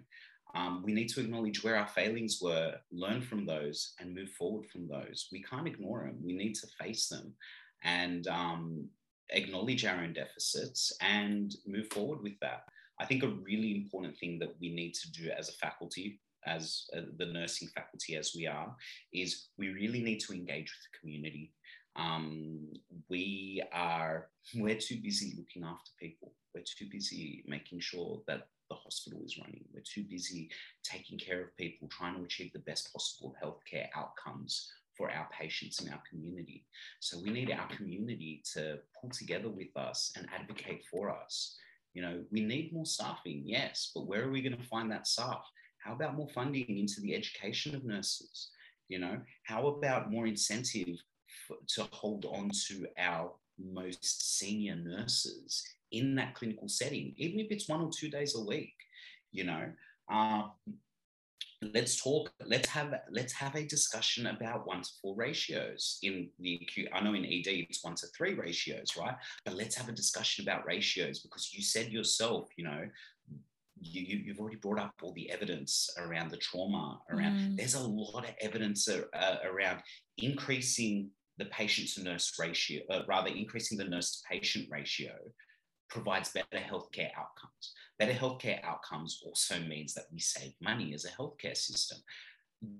Um, 0.54 0.82
we 0.82 0.92
need 0.92 1.08
to 1.10 1.20
acknowledge 1.20 1.62
where 1.62 1.76
our 1.76 1.86
failings 1.86 2.40
were, 2.40 2.74
learn 2.90 3.20
from 3.20 3.44
those, 3.44 3.92
and 4.00 4.14
move 4.14 4.30
forward 4.30 4.66
from 4.66 4.88
those. 4.88 5.28
We 5.30 5.42
can't 5.42 5.68
ignore 5.68 6.06
them. 6.06 6.16
We 6.24 6.32
need 6.32 6.54
to 6.56 6.66
face 6.82 7.08
them 7.08 7.34
and 7.82 8.26
um, 8.28 8.88
acknowledge 9.32 9.84
our 9.84 10.02
own 10.02 10.12
deficits 10.12 10.92
and 11.00 11.54
move 11.66 11.88
forward 11.92 12.22
with 12.22 12.38
that. 12.40 12.64
I 12.98 13.06
think 13.06 13.22
a 13.22 13.28
really 13.28 13.74
important 13.74 14.16
thing 14.18 14.38
that 14.40 14.54
we 14.60 14.72
need 14.74 14.94
to 14.94 15.10
do 15.12 15.30
as 15.30 15.48
a 15.48 15.52
faculty, 15.52 16.20
as 16.46 16.86
uh, 16.96 17.02
the 17.16 17.26
nursing 17.26 17.68
faculty 17.74 18.16
as 18.16 18.32
we 18.36 18.46
are, 18.46 18.74
is 19.12 19.48
we 19.56 19.68
really 19.70 20.02
need 20.02 20.20
to 20.20 20.32
engage 20.32 20.70
with 20.70 20.82
the 20.84 20.98
community. 21.00 21.52
Um, 21.96 22.68
we 23.08 23.62
are 23.72 24.28
we're 24.54 24.76
too 24.76 25.00
busy 25.02 25.34
looking 25.36 25.64
after 25.64 25.90
people. 25.98 26.32
We're 26.54 26.64
too 26.64 26.86
busy 26.90 27.44
making 27.46 27.80
sure 27.80 28.20
that 28.26 28.48
the 28.68 28.76
hospital 28.76 29.20
is 29.24 29.38
running. 29.38 29.64
We're 29.72 29.82
too 29.82 30.04
busy 30.08 30.50
taking 30.84 31.18
care 31.18 31.42
of 31.42 31.56
people, 31.56 31.88
trying 31.88 32.16
to 32.16 32.22
achieve 32.22 32.52
the 32.52 32.60
best 32.60 32.92
possible 32.92 33.34
healthcare 33.42 33.88
outcomes 33.96 34.70
for 35.00 35.10
our 35.10 35.26
patients 35.32 35.80
in 35.80 35.90
our 35.90 36.02
community. 36.08 36.62
So 37.00 37.18
we 37.18 37.30
need 37.30 37.50
our 37.50 37.66
community 37.74 38.42
to 38.52 38.80
pull 39.00 39.08
together 39.08 39.48
with 39.48 39.74
us 39.74 40.12
and 40.14 40.28
advocate 40.38 40.84
for 40.90 41.08
us. 41.08 41.56
You 41.94 42.02
know, 42.02 42.22
we 42.30 42.42
need 42.42 42.74
more 42.74 42.84
staffing, 42.84 43.42
yes, 43.46 43.92
but 43.94 44.06
where 44.06 44.22
are 44.22 44.30
we 44.30 44.42
going 44.42 44.58
to 44.58 44.68
find 44.68 44.92
that 44.92 45.06
staff? 45.06 45.42
How 45.78 45.94
about 45.94 46.16
more 46.16 46.28
funding 46.28 46.78
into 46.78 47.00
the 47.00 47.14
education 47.14 47.74
of 47.74 47.82
nurses? 47.82 48.50
You 48.88 48.98
know, 48.98 49.20
how 49.44 49.68
about 49.68 50.10
more 50.10 50.26
incentive 50.26 50.98
to 51.68 51.88
hold 51.92 52.26
on 52.26 52.50
to 52.66 52.86
our 52.98 53.32
most 53.58 54.38
senior 54.38 54.76
nurses 54.76 55.64
in 55.92 56.14
that 56.16 56.34
clinical 56.34 56.68
setting, 56.68 57.14
even 57.16 57.40
if 57.40 57.46
it's 57.50 57.70
one 57.70 57.80
or 57.80 57.90
two 57.90 58.10
days 58.10 58.36
a 58.36 58.44
week? 58.44 58.74
You 59.32 59.44
know, 59.44 59.64
uh, 60.12 60.42
let's 61.62 62.02
talk 62.02 62.32
let's 62.46 62.68
have 62.68 62.94
let's 63.10 63.32
have 63.34 63.54
a 63.54 63.64
discussion 63.66 64.26
about 64.28 64.66
one 64.66 64.80
to 64.80 64.90
four 65.02 65.14
ratios 65.14 65.98
in 66.02 66.28
the 66.38 66.58
acute 66.62 66.88
i 66.94 67.00
know 67.00 67.12
in 67.12 67.24
ed 67.24 67.46
it's 67.46 67.84
one 67.84 67.94
to 67.94 68.06
three 68.16 68.32
ratios 68.34 68.96
right 68.98 69.14
but 69.44 69.54
let's 69.54 69.74
have 69.76 69.88
a 69.88 69.92
discussion 69.92 70.42
about 70.42 70.64
ratios 70.64 71.20
because 71.20 71.52
you 71.52 71.62
said 71.62 71.92
yourself 71.92 72.48
you 72.56 72.64
know 72.64 72.88
you, 73.82 74.02
you, 74.02 74.16
you've 74.24 74.40
already 74.40 74.56
brought 74.56 74.78
up 74.78 74.94
all 75.02 75.12
the 75.12 75.30
evidence 75.30 75.88
around 75.98 76.30
the 76.30 76.36
trauma 76.38 77.00
around 77.10 77.30
Mm. 77.36 77.56
there's 77.56 77.74
a 77.74 77.80
lot 77.86 78.24
of 78.24 78.34
evidence 78.40 78.88
uh, 78.88 79.02
uh, 79.14 79.36
around 79.44 79.80
increasing 80.18 81.10
the 81.38 81.44
patient 81.46 81.88
to 81.90 82.02
nurse 82.02 82.32
ratio 82.38 82.82
uh, 82.90 83.02
rather 83.06 83.28
increasing 83.28 83.76
the 83.78 83.84
nurse 83.84 84.12
to 84.12 84.28
patient 84.28 84.66
ratio 84.70 85.12
provides 85.90 86.31
better 86.33 86.64
healthcare 86.64 87.11
outcomes. 87.18 87.74
Better 87.98 88.12
healthcare 88.12 88.62
outcomes 88.64 89.22
also 89.24 89.59
means 89.61 89.92
that 89.94 90.07
we 90.12 90.18
save 90.20 90.53
money 90.61 90.94
as 90.94 91.05
a 91.05 91.09
healthcare 91.11 91.57
system. 91.57 91.98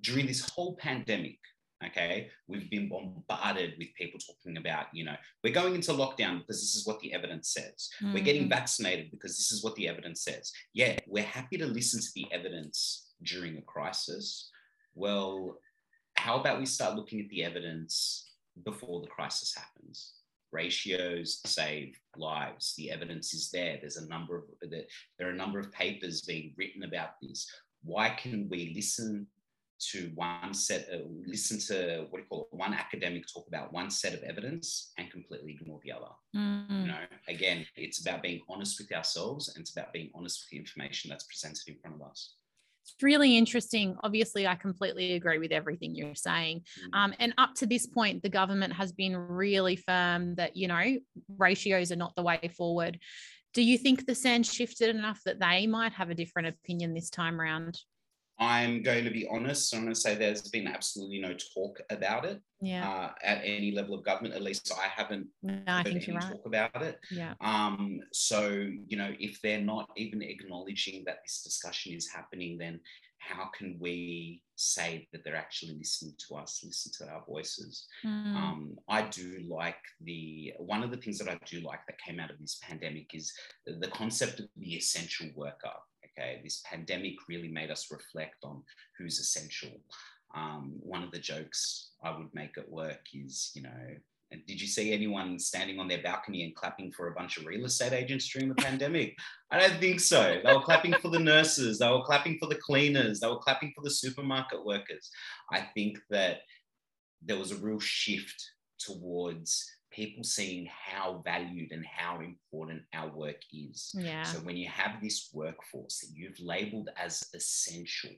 During 0.03 0.27
this 0.27 0.49
whole 0.49 0.77
pandemic, 0.77 1.39
okay, 1.85 2.31
we've 2.47 2.71
been 2.71 2.89
bombarded 2.89 3.75
with 3.79 3.89
people 3.97 4.21
talking 4.21 4.59
about, 4.59 4.87
you 4.93 5.05
know, 5.05 5.17
we're 5.43 5.53
going 5.53 5.75
into 5.75 5.93
lockdown 5.93 6.41
because 6.41 6.61
this 6.61 6.75
is 6.75 6.87
what 6.87 7.01
the 7.01 7.13
evidence 7.13 7.53
says. 7.53 7.91
We're 8.01 8.25
getting 8.25 8.47
Mhm. 8.47 8.51
vaccinated 8.51 9.11
because 9.11 9.37
this 9.37 9.51
is 9.51 9.63
what 9.65 9.75
the 9.77 9.89
evidence 9.89 10.23
says. 10.23 10.53
Yeah, 10.73 10.99
we're 11.07 11.25
happy 11.25 11.57
to 11.59 11.67
listen 11.67 12.01
to 12.01 12.13
the 12.15 12.31
evidence 12.31 13.13
during 13.23 13.57
a 13.59 13.63
crisis. 13.63 14.51
Well, 14.95 15.59
how 16.17 16.39
about 16.39 16.59
we 16.61 16.67
start 16.67 16.97
looking 16.97 17.21
at 17.21 17.29
the 17.31 17.43
evidence 17.43 18.31
before 18.63 19.01
the 19.01 19.07
crisis 19.09 19.55
happens? 19.55 20.20
Ratios 20.53 21.41
save 21.47 21.99
lives. 22.17 22.75
The 22.77 22.91
evidence 22.91 23.35
is 23.35 23.51
there. 23.51 23.79
There's 23.81 23.97
a 23.97 24.09
number 24.09 24.37
of 24.37 24.45
there 25.19 25.29
are 25.29 25.33
a 25.33 25.37
number 25.37 25.59
of 25.59 25.73
papers 25.73 26.23
being 26.23 26.55
written 26.57 26.83
about 26.83 27.21
this. 27.23 27.51
Why 27.83 28.11
can 28.11 28.49
we 28.51 28.73
listen 28.75 29.27
to 29.81 30.11
one 30.15 30.53
set, 30.53 30.89
uh, 30.93 30.99
listen 31.27 31.59
to 31.59 32.07
what 32.11 32.19
do 32.19 32.23
you 32.23 32.29
call 32.29 32.49
it, 32.53 32.57
one 32.57 32.75
academic 32.75 33.25
talk 33.33 33.47
about 33.49 33.73
one 33.73 33.91
set 33.91 34.13
of 34.13 34.23
evidence 34.23 34.93
and 34.99 35.11
completely 35.11 35.53
ignore 35.59 35.81
the 35.83 35.93
other? 35.93 36.11
Mm. 36.37 36.83
You 36.83 36.89
know, 36.89 36.99
again, 37.29 37.67
it's 37.77 38.01
about 38.01 38.23
being 38.23 38.43
honest 38.49 38.79
with 38.79 38.93
ourselves 38.93 39.49
and 39.49 39.63
it's 39.63 39.73
about 39.73 39.93
being 39.93 40.11
honest 40.15 40.45
with 40.45 40.51
the 40.51 40.59
information 40.59 41.09
that's 41.09 41.25
presented 41.25 41.67
in 41.67 41.77
front 41.79 41.97
of 41.97 42.07
us. 42.07 42.35
Really 43.03 43.37
interesting. 43.37 43.97
Obviously, 44.03 44.47
I 44.47 44.55
completely 44.55 45.15
agree 45.15 45.39
with 45.39 45.53
everything 45.53 45.95
you're 45.95 46.15
saying. 46.15 46.63
Mm. 46.93 46.99
Um, 46.99 47.15
and 47.19 47.35
up 47.39 47.55
to 47.57 47.67
this 47.67 47.87
point, 47.87 48.23
the 48.23 48.29
government 48.29 48.73
has 48.75 48.93
been 48.93 49.17
really 49.17 49.77
firm 49.77 50.35
that, 50.37 50.57
you 50.57 50.69
know, 50.69 50.99
ratios 51.39 51.93
are 51.93 51.97
not 51.97 52.15
the 52.17 52.23
way 52.23 52.51
forward. 52.57 52.99
Do 53.53 53.63
you 53.63 53.79
think 53.79 54.07
the 54.07 54.15
sand 54.15 54.47
shifted 54.47 54.95
enough 54.95 55.21
that 55.25 55.41
they 55.41 55.67
might 55.67 55.93
have 55.93 56.11
a 56.11 56.15
different 56.15 56.49
opinion 56.49 56.95
this 56.95 57.11
time 57.11 57.41
around? 57.41 57.79
I'm 58.41 58.83
going 58.83 59.05
to 59.05 59.11
be 59.11 59.29
honest. 59.31 59.75
I'm 59.75 59.83
going 59.83 59.95
to 59.95 60.01
say 60.01 60.15
there's 60.15 60.49
been 60.49 60.67
absolutely 60.67 61.21
no 61.21 61.35
talk 61.55 61.79
about 61.91 62.25
it 62.25 62.41
Yeah. 62.63 62.89
uh, 62.91 63.11
at 63.23 63.43
any 63.45 63.71
level 63.73 63.95
of 63.95 64.03
government. 64.05 64.35
At 64.35 64.43
least 64.43 64.73
I 64.77 64.89
haven't 64.89 65.27
no, 65.43 65.61
I 65.67 65.77
heard 65.83 65.87
think 65.87 66.07
you're 66.07 66.17
right. 66.17 66.33
talk 66.33 66.47
about 66.47 66.83
it. 66.83 66.99
Yeah. 67.11 67.35
Um, 67.43 68.01
so, 68.13 68.49
you 68.89 68.97
know, 68.97 69.13
if 69.21 69.41
they're 69.43 69.61
not 69.61 69.91
even 69.97 70.23
acknowledging 70.23 71.05
that 71.05 71.19
this 71.25 71.43
discussion 71.43 71.93
is 71.93 72.09
happening, 72.09 72.57
then 72.57 72.81
how 73.19 73.51
can 73.57 73.77
we 73.79 74.43
say 74.57 75.07
that 75.13 75.23
they're 75.23 75.37
actually 75.37 75.75
listening 75.77 76.15
to 76.27 76.37
us, 76.37 76.63
listen 76.65 76.91
to 76.99 77.13
our 77.13 77.23
voices? 77.29 77.87
Mm, 78.03 78.35
Um, 78.35 78.77
I 78.89 79.03
do 79.03 79.45
like 79.47 79.77
the 80.01 80.55
one 80.57 80.83
of 80.83 80.91
the 80.91 80.97
things 80.97 81.19
that 81.19 81.29
I 81.29 81.39
do 81.45 81.61
like 81.61 81.81
that 81.87 81.99
came 81.99 82.19
out 82.19 82.31
of 82.31 82.39
this 82.41 82.59
pandemic 82.63 83.15
is 83.15 83.31
the 83.67 83.89
concept 83.89 84.41
of 84.41 84.47
the 84.57 84.75
essential 84.75 85.29
worker. 85.37 85.75
Okay, 86.21 86.41
this 86.45 86.63
pandemic 86.65 87.15
really 87.29 87.49
made 87.49 87.71
us 87.71 87.91
reflect 87.91 88.45
on 88.45 88.63
who's 88.99 89.19
essential. 89.19 89.71
Um, 90.35 90.75
one 90.81 91.03
of 91.03 91.11
the 91.11 91.19
jokes 91.19 91.93
I 92.05 92.17
would 92.17 92.29
make 92.35 92.59
at 92.59 92.71
work 92.71 93.01
is, 93.15 93.51
you 93.55 93.63
know, 93.63 93.71
did 94.47 94.61
you 94.61 94.69
see 94.69 94.93
anyone 94.93 95.39
standing 95.39 95.81
on 95.81 95.89
their 95.89 96.03
balcony 96.03 96.45
and 96.45 96.55
clapping 96.55 96.93
for 96.93 97.09
a 97.09 97.15
bunch 97.15 97.37
of 97.37 97.47
real 97.47 97.65
estate 97.65 97.93
agents 97.93 98.29
during 98.29 98.49
the 98.49 98.55
pandemic? 98.55 99.17
I 99.51 99.59
don't 99.59 99.81
think 99.81 99.99
so. 99.99 100.41
They 100.45 100.53
were 100.53 100.63
clapping 100.63 100.95
for 100.95 101.09
the 101.09 101.19
nurses, 101.19 101.79
they 101.79 101.89
were 101.89 102.05
clapping 102.05 102.39
for 102.39 102.47
the 102.47 102.55
cleaners, 102.57 103.19
they 103.19 103.27
were 103.27 103.39
clapping 103.39 103.73
for 103.75 103.83
the 103.83 103.91
supermarket 103.91 104.65
workers. 104.65 105.11
I 105.53 105.63
think 105.75 105.99
that 106.11 106.41
there 107.23 107.39
was 107.39 107.51
a 107.51 107.57
real 107.57 107.81
shift 107.81 108.41
towards 108.79 109.69
people 109.91 110.23
seeing 110.25 110.67
how 110.67 111.21
valued 111.25 111.73
and 111.73 111.85
how 111.85 112.21
important 112.21 112.83
our 112.95 113.09
work 113.11 113.41
is. 113.53 113.93
yeah. 113.99 114.23
So 114.23 114.39
when 114.41 114.57
you 114.57 114.69
have 114.69 115.01
this 115.03 115.31
workforce 115.33 116.01
that 116.01 116.11
you've 116.15 116.39
labeled 116.41 116.91
as 116.97 117.29
essential, 117.35 118.11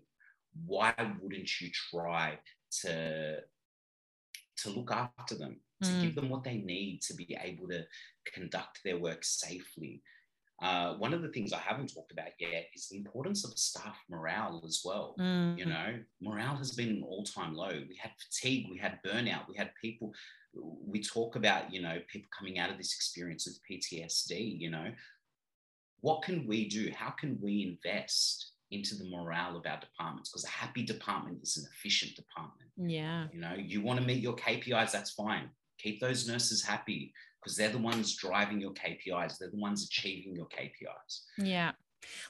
why 0.67 0.95
wouldn't 1.21 1.61
you 1.61 1.71
try 1.91 2.39
to 2.83 3.41
to 4.59 4.71
look 4.71 4.93
after 4.93 5.35
them, 5.35 5.61
to 5.83 5.89
Mm. 5.89 6.03
give 6.03 6.15
them 6.15 6.29
what 6.29 6.45
they 6.45 6.59
need 6.59 7.01
to 7.03 7.15
be 7.15 7.37
able 7.41 7.67
to 7.69 7.85
conduct 8.27 8.81
their 8.85 8.99
work 8.99 9.25
safely? 9.25 10.03
Uh, 10.61 10.95
one 10.99 11.13
of 11.13 11.23
the 11.23 11.29
things 11.31 11.53
I 11.53 11.59
haven't 11.59 11.93
talked 11.93 12.13
about 12.13 12.29
yet 12.39 12.69
is 12.75 12.89
the 12.89 12.97
importance 12.99 13.45
of 13.45 13.59
staff 13.59 13.99
morale 14.09 14.63
as 14.65 14.83
well. 14.85 15.17
Mm, 15.19 15.59
You 15.59 15.65
know, 15.67 16.05
morale 16.21 16.55
has 16.57 16.71
been 16.73 16.91
an 16.91 17.03
all 17.03 17.25
time 17.25 17.55
low. 17.55 17.71
We 17.89 17.97
had 17.97 18.13
fatigue, 18.17 18.69
we 18.71 18.79
had 18.79 19.01
burnout, 19.03 19.49
we 19.49 19.57
had 19.57 19.73
people. 19.81 20.15
We 20.55 21.03
talk 21.03 21.37
about, 21.37 21.73
you 21.73 21.81
know, 21.81 21.99
people 22.09 22.29
coming 22.37 22.59
out 22.59 22.71
of 22.71 22.77
this 22.77 22.95
experience 22.95 23.47
with 23.47 23.61
PTSD, 23.71 24.61
you 24.61 24.71
know. 24.71 24.93
What 26.01 26.23
can 26.23 26.47
we 26.47 26.69
do? 26.69 26.91
How 26.95 27.11
can 27.11 27.38
we 27.41 27.79
invest 27.85 28.53
into 28.73 28.97
the 28.97 29.09
morale 29.09 29.57
of 29.57 29.67
our 29.67 29.79
departments? 29.79 30.31
Because 30.31 30.45
a 30.45 30.49
happy 30.49 30.83
department 30.83 31.38
is 31.43 31.57
an 31.57 31.65
efficient 31.73 32.17
department. 32.17 32.71
yeah. 32.77 33.29
You 33.33 33.41
know, 33.41 33.55
you 33.57 33.83
want 33.83 34.01
to 34.01 34.07
meet 34.07 34.23
your 34.23 34.35
KPIs, 34.35 34.91
that's 34.91 35.12
fine. 35.12 35.49
Keep 35.79 36.01
those 36.01 36.29
nurses 36.29 36.62
happy 36.62 37.12
because 37.41 37.57
they're 37.57 37.69
the 37.71 37.79
ones 37.79 38.17
driving 38.17 38.61
your 38.61 38.73
KPIs, 38.73 39.38
they're 39.38 39.51
the 39.51 39.61
ones 39.61 39.85
achieving 39.85 40.35
your 40.35 40.47
KPIs. 40.47 41.21
Yeah. 41.38 41.73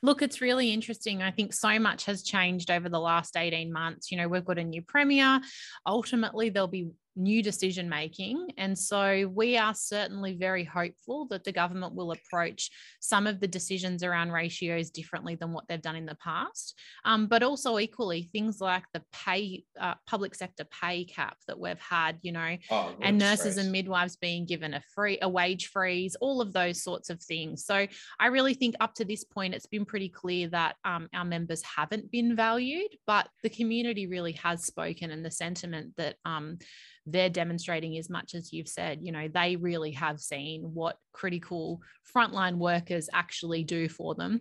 Look, 0.03 0.23
it's 0.23 0.41
really 0.41 0.73
interesting. 0.73 1.23
I 1.23 1.31
think 1.31 1.53
so 1.53 1.79
much 1.79 2.05
has 2.05 2.23
changed 2.23 2.71
over 2.71 2.89
the 2.89 3.01
last 3.01 3.37
18 3.37 3.73
months. 3.73 4.11
You 4.11 4.19
know, 4.19 4.29
we've 4.29 4.45
got 4.45 4.59
a 4.59 4.65
new 4.65 4.83
premier. 4.83 5.41
Ultimately, 5.87 6.51
there'll 6.51 6.69
be 6.69 6.91
new 7.17 7.43
decision 7.43 7.89
making. 7.89 8.49
And 8.59 8.79
so 8.79 9.31
we 9.35 9.57
are 9.57 9.75
certainly 9.75 10.35
very 10.35 10.65
hopeful 10.65 11.27
that 11.29 11.45
the 11.45 11.53
government 11.53 11.95
will 11.95 12.13
approach 12.13 12.71
some 13.01 13.27
of 13.27 13.41
the 13.41 13.49
decisions 13.49 14.03
around 14.03 14.33
ratios 14.33 14.91
differently 14.91 15.35
than 15.35 15.53
what 15.53 15.69
they've 15.69 15.81
done 15.81 15.97
in 15.97 16.07
the 16.07 16.17
past. 16.17 16.79
Um, 17.05 17.27
but 17.27 17.43
also, 17.43 17.79
equally, 17.79 18.31
things 18.33 18.61
like 18.61 18.85
the 18.93 19.03
pay, 19.13 19.65
uh, 19.81 19.95
public 20.07 20.35
sector 20.35 20.65
pay 20.65 21.05
cap 21.05 21.37
that 21.47 21.59
we've 21.59 21.79
had, 21.79 22.19
you 22.23 22.33
know, 22.33 22.57
Oh, 22.71 22.95
and 23.01 23.19
nurses 23.19 23.59
and 23.59 23.71
midwives 23.71 24.17
being 24.17 24.47
given 24.47 24.75
a 24.75 24.83
free 24.95 25.19
a 25.21 25.29
wage 25.29 25.67
freeze 25.67 26.17
all 26.21 26.41
of 26.41 26.53
those 26.53 26.83
sorts 26.83 27.11
of 27.11 27.21
things 27.21 27.65
so 27.65 27.87
i 28.19 28.27
really 28.27 28.55
think 28.55 28.75
up 28.81 28.95
to 28.95 29.05
this 29.05 29.25
point 29.25 29.55
it's 29.55 29.67
been 29.67 29.85
pretty 29.85 30.09
clear 30.09 30.49
that 30.49 30.77
um, 30.85 31.09
our 31.15 31.25
members 31.25 31.63
haven't 31.63 32.11
been 32.11 32.35
valued 32.35 32.91
but 33.07 33.29
the 33.43 33.51
community 33.51 34.07
really 34.07 34.33
has 34.33 34.65
spoken 34.65 35.11
and 35.11 35.25
the 35.25 35.31
sentiment 35.31 35.93
that 35.97 36.17
um, 36.25 36.59
they're 37.07 37.31
demonstrating 37.31 37.97
as 37.99 38.09
much 38.09 38.35
as 38.35 38.53
you've 38.53 38.69
said 38.69 39.01
you 39.03 39.13
know 39.13 39.29
they 39.29 39.57
really 39.57 39.91
have 39.93 40.21
seen 40.21 40.63
what 40.75 40.97
critical 41.13 41.81
frontline 42.15 42.57
workers 42.57 43.09
actually 43.13 43.65
do 43.65 43.89
for 43.89 44.15
them 44.15 44.41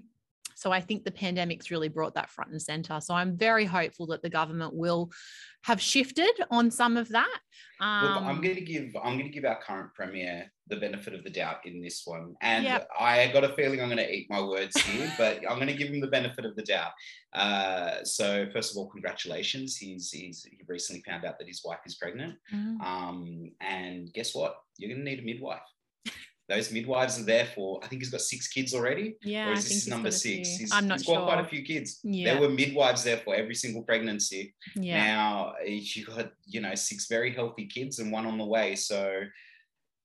so 0.56 0.72
I 0.72 0.82
think 0.82 1.04
the 1.04 1.12
pandemic's 1.12 1.72
really 1.72 1.90
brought 1.90 2.16
that 2.16 2.30
front 2.30 2.52
and 2.52 2.62
center. 2.62 3.00
So 3.02 3.14
I'm 3.14 3.38
very 3.38 3.66
hopeful 3.66 4.08
that 4.08 4.22
the 4.22 4.30
government 4.30 4.74
will 4.74 5.12
have 5.64 5.80
shifted 5.80 6.32
on 6.50 6.72
some 6.72 6.98
of 6.98 7.10
that. 7.10 7.40
Um, 7.80 8.06
Look, 8.06 8.24
I'm 8.24 8.42
going 8.42 8.56
to 8.56 8.62
give 8.62 8.96
I'm 8.96 9.18
going 9.18 9.26
to 9.26 9.30
give 9.30 9.46
our 9.46 9.60
current 9.62 9.94
premier 9.94 10.52
the 10.68 10.78
benefit 10.78 11.14
of 11.14 11.24
the 11.24 11.30
doubt 11.30 11.58
in 11.66 11.82
this 11.82 12.04
one, 12.06 12.36
and 12.42 12.64
Yep. 12.64 12.88
I 12.98 13.28
got 13.28 13.44
a 13.44 13.54
feeling 13.56 13.82
I'm 13.82 13.90
going 13.90 13.98
to 13.98 14.12
eat 14.12 14.30
my 14.30 14.42
words 14.42 14.80
here, 14.82 15.12
but 15.18 15.40
I'm 15.50 15.58
going 15.58 15.68
to 15.68 15.76
give 15.76 15.90
him 15.90 16.00
the 16.00 16.08
benefit 16.08 16.46
of 16.46 16.56
the 16.56 16.64
doubt. 16.64 16.92
Uh, 17.34 18.04
so 18.04 18.48
first 18.54 18.72
of 18.72 18.78
all, 18.78 18.88
congratulations. 18.90 19.78
He's 19.78 20.10
he's 20.12 20.44
he 20.44 20.60
recently 20.68 21.04
found 21.04 21.26
out 21.26 21.38
that 21.40 21.48
his 21.48 21.62
wife 21.66 21.80
is 21.86 21.96
pregnant, 21.96 22.36
mm, 22.54 22.82
um, 22.82 23.52
and 23.60 24.12
guess 24.14 24.34
what? 24.34 24.56
You're 24.78 24.90
going 24.90 25.04
to 25.04 25.10
need 25.10 25.20
a 25.20 25.24
midwife. 25.26 25.60
Those 26.52 26.70
midwives 26.70 27.18
are 27.18 27.24
there 27.24 27.46
for. 27.46 27.80
I 27.82 27.88
think 27.88 28.02
he's 28.02 28.12
got 28.12 28.20
six 28.20 28.50
kids 28.50 28.74
already. 28.74 29.16
yeah, 29.24 29.48
or 29.48 29.52
I 29.52 29.54
is 29.54 29.60
think 29.60 29.70
this 29.70 29.84
he's 29.86 29.88
number 29.88 30.12
six? 30.12 30.50
He's, 30.58 30.74
I'm 30.74 30.86
not 30.86 30.98
he's 30.98 31.06
sure. 31.06 31.16
got 31.16 31.24
quite 31.24 31.40
a 31.40 31.48
few 31.48 31.64
kids. 31.64 32.02
Yeah. 32.04 32.34
There 32.34 32.42
were 32.42 32.50
midwives 32.50 33.06
there 33.06 33.16
for 33.18 33.34
every 33.34 33.56
single 33.56 33.84
pregnancy. 33.84 34.54
yeah. 34.76 35.02
Now 35.02 35.54
you 35.66 36.06
got 36.06 36.34
you 36.46 36.60
know 36.60 36.76
six 36.76 37.08
very 37.08 37.34
healthy 37.34 37.68
kids 37.68 38.00
and 38.00 38.12
one 38.12 38.26
on 38.26 38.38
the 38.38 38.44
way. 38.44 38.76
So 38.76 39.22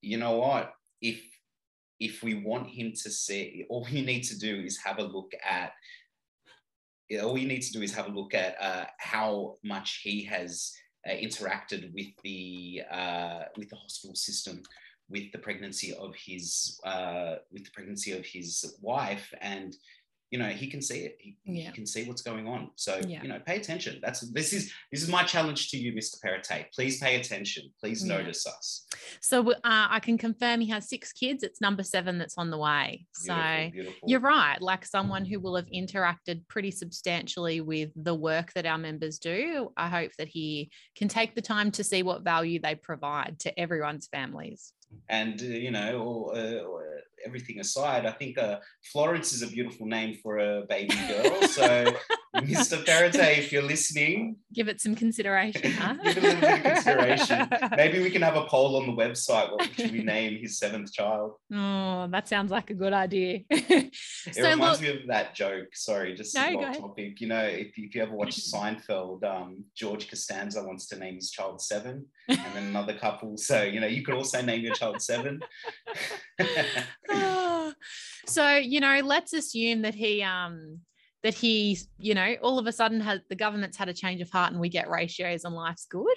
you 0.02 0.18
know 0.18 0.36
what? 0.36 0.72
If 1.02 1.20
if 1.98 2.22
we 2.22 2.34
want 2.34 2.68
him 2.68 2.92
to 2.92 3.10
see, 3.10 3.66
all 3.68 3.84
you 3.88 4.06
need 4.06 4.22
to 4.22 4.38
do 4.38 4.54
is 4.60 4.78
have 4.78 4.98
a 4.98 5.02
look 5.02 5.32
at. 5.44 5.72
All 7.22 7.36
you 7.36 7.48
need 7.48 7.62
to 7.62 7.72
do 7.72 7.82
is 7.82 7.92
have 7.94 8.06
a 8.06 8.12
look 8.12 8.34
at 8.34 8.56
uh, 8.60 8.84
how 8.98 9.56
much 9.64 10.00
he 10.04 10.22
has 10.24 10.72
uh, 11.06 11.12
interacted 11.12 11.92
with 11.94 12.08
the 12.22 12.82
uh, 12.90 13.42
with 13.56 13.68
the 13.70 13.76
hospital 13.76 14.14
system, 14.14 14.62
with 15.08 15.30
the 15.32 15.38
pregnancy 15.38 15.94
of 15.94 16.14
his 16.16 16.80
uh, 16.84 17.36
with 17.52 17.64
the 17.64 17.70
pregnancy 17.72 18.12
of 18.12 18.24
his 18.24 18.76
wife, 18.80 19.32
and 19.40 19.76
you 20.30 20.38
know 20.38 20.48
he 20.48 20.66
can 20.68 20.82
see 20.82 21.00
it. 21.00 21.16
He, 21.20 21.36
Yeah. 21.44 21.66
he 21.68 21.72
can 21.72 21.86
see 21.86 22.04
what's 22.04 22.22
going 22.22 22.46
on. 22.48 22.70
So 22.76 23.00
Yeah. 23.06 23.22
you 23.22 23.28
know, 23.28 23.40
pay 23.40 23.56
attention. 23.56 24.00
That's 24.02 24.20
this 24.32 24.52
is 24.52 24.72
this 24.90 25.02
is 25.02 25.08
my 25.08 25.22
challenge 25.22 25.70
to 25.70 25.76
you, 25.76 25.92
Mr. 25.92 26.20
Perrottet. 26.22 26.72
Please 26.74 26.98
pay 27.00 27.20
attention. 27.20 27.72
Please 27.80 28.02
Yeah. 28.04 28.16
notice 28.16 28.46
us. 28.46 28.85
So 29.20 29.52
uh, 29.52 29.54
I 29.64 30.00
can 30.00 30.18
confirm 30.18 30.60
he 30.60 30.68
has 30.70 30.88
six 30.88 31.12
kids. 31.12 31.42
It's 31.42 31.60
number 31.60 31.82
seven 31.82 32.18
that's 32.18 32.38
on 32.38 32.50
the 32.50 32.58
way. 32.58 33.06
So 33.12 33.34
Beautiful, 33.72 34.08
you're 34.08 34.20
right. 34.20 34.60
Like 34.60 34.84
someone 34.84 35.24
who 35.24 35.40
will 35.40 35.56
have 35.56 35.70
interacted 35.74 36.46
pretty 36.48 36.70
substantially 36.70 37.60
with 37.60 37.90
the 37.96 38.14
work 38.14 38.52
that 38.54 38.66
our 38.66 38.78
members 38.78 39.18
do, 39.18 39.72
I 39.76 39.88
hope 39.88 40.12
that 40.18 40.28
he 40.28 40.70
can 40.96 41.08
take 41.08 41.34
the 41.34 41.42
time 41.42 41.70
to 41.72 41.84
see 41.84 42.02
what 42.02 42.22
value 42.22 42.60
they 42.60 42.74
provide 42.74 43.38
to 43.40 43.58
everyone's 43.58 44.06
families. 44.06 44.72
And 45.08 45.40
uh, 45.40 45.46
you 45.46 45.70
know, 45.70 46.30
uh, 46.34 46.38
uh, 46.38 47.00
everything 47.24 47.60
aside, 47.60 48.06
I 48.06 48.12
think 48.12 48.38
uh, 48.38 48.58
Florence 48.92 49.32
is 49.32 49.42
a 49.42 49.48
beautiful 49.48 49.86
name 49.86 50.16
for 50.22 50.38
a 50.38 50.62
baby 50.68 50.96
girl. 51.08 51.42
So, 51.42 51.92
Mr. 52.44 52.84
Perrottet, 52.84 53.38
if 53.38 53.52
you're 53.52 53.62
listening, 53.62 54.36
Give 54.52 54.68
it 54.68 54.80
some 54.80 54.94
consideration. 54.94 55.72
Huh? 55.72 55.96
Give 56.04 56.16
it 56.16 56.18
a 56.18 56.20
little 56.20 56.40
bit 56.40 56.56
of 56.58 56.72
consideration. 56.72 57.48
maybe 57.76 58.02
we 58.02 58.10
can 58.10 58.22
have 58.22 58.36
a 58.36 58.46
poll 58.46 58.76
on 58.76 58.86
the 58.86 58.92
website. 58.92 59.52
What 59.52 59.68
should 59.74 59.92
we 59.92 60.02
name 60.02 60.38
his 60.40 60.58
seventh 60.58 60.92
child? 60.92 61.34
oh, 61.52 62.06
that 62.10 62.26
sounds 62.28 62.50
like 62.50 62.70
a 62.70 62.74
good 62.74 62.92
idea. 62.92 63.40
It 64.26 64.34
so 64.34 64.50
reminds 64.50 64.80
look, 64.80 64.94
me 64.94 65.00
of 65.02 65.06
that 65.08 65.34
joke. 65.34 65.68
Sorry, 65.74 66.14
just 66.14 66.34
No, 66.34 66.60
a 66.60 66.74
topic. 66.74 67.20
You 67.20 67.28
know, 67.28 67.44
if, 67.44 67.68
if 67.76 67.94
you 67.94 68.02
ever 68.02 68.14
watch 68.14 68.36
Seinfeld, 68.36 69.22
um, 69.24 69.64
George 69.76 70.08
Costanza 70.08 70.62
wants 70.64 70.88
to 70.88 70.98
name 70.98 71.14
his 71.14 71.30
child 71.30 71.60
Seven, 71.60 72.06
and 72.28 72.38
then 72.54 72.64
another 72.64 72.94
couple. 72.94 73.36
So 73.36 73.62
you 73.62 73.80
know, 73.80 73.86
you 73.86 74.02
could 74.02 74.14
also 74.14 74.42
name 74.42 74.62
your 74.62 74.74
child 74.74 75.00
Seven. 75.00 75.40
Ah, 77.10 77.72
so 78.26 78.56
you 78.56 78.80
know 78.80 79.00
let's 79.04 79.32
assume 79.32 79.82
that 79.82 79.94
he 79.94 80.22
um 80.22 80.80
that 81.26 81.34
he, 81.34 81.76
you 81.98 82.14
know, 82.14 82.36
all 82.40 82.56
of 82.56 82.68
a 82.68 82.72
sudden 82.72 83.00
has 83.00 83.18
the 83.28 83.34
government's 83.34 83.76
had 83.76 83.88
a 83.88 83.92
change 83.92 84.20
of 84.20 84.30
heart 84.30 84.52
and 84.52 84.60
we 84.60 84.68
get 84.68 84.88
ratios 84.88 85.42
and 85.42 85.56
life's 85.56 85.84
good. 85.86 86.16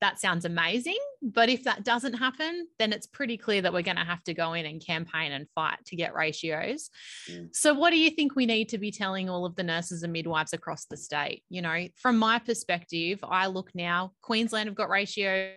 That 0.00 0.18
sounds 0.18 0.44
amazing. 0.44 0.98
But 1.22 1.48
if 1.48 1.62
that 1.62 1.84
doesn't 1.84 2.14
happen, 2.14 2.66
then 2.80 2.92
it's 2.92 3.06
pretty 3.06 3.36
clear 3.36 3.62
that 3.62 3.72
we're 3.72 3.82
going 3.82 3.98
to 3.98 4.04
have 4.04 4.24
to 4.24 4.34
go 4.34 4.54
in 4.54 4.66
and 4.66 4.84
campaign 4.84 5.30
and 5.30 5.46
fight 5.54 5.78
to 5.86 5.94
get 5.94 6.12
ratios. 6.12 6.90
Mm. 7.30 7.54
So, 7.54 7.72
what 7.72 7.90
do 7.90 8.00
you 8.00 8.10
think 8.10 8.34
we 8.34 8.46
need 8.46 8.68
to 8.70 8.78
be 8.78 8.90
telling 8.90 9.30
all 9.30 9.46
of 9.46 9.54
the 9.54 9.62
nurses 9.62 10.02
and 10.02 10.12
midwives 10.12 10.52
across 10.52 10.86
the 10.86 10.96
state? 10.96 11.44
You 11.48 11.62
know, 11.62 11.86
from 11.94 12.18
my 12.18 12.40
perspective, 12.40 13.20
I 13.22 13.46
look 13.46 13.70
now, 13.76 14.14
Queensland 14.22 14.66
have 14.66 14.74
got 14.74 14.90
ratios, 14.90 15.52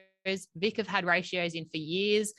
Vic 0.56 0.78
have 0.78 0.88
had 0.88 1.08
ratios 1.08 1.56
in 1.56 1.66
for 1.66 1.78
years. 1.78 2.34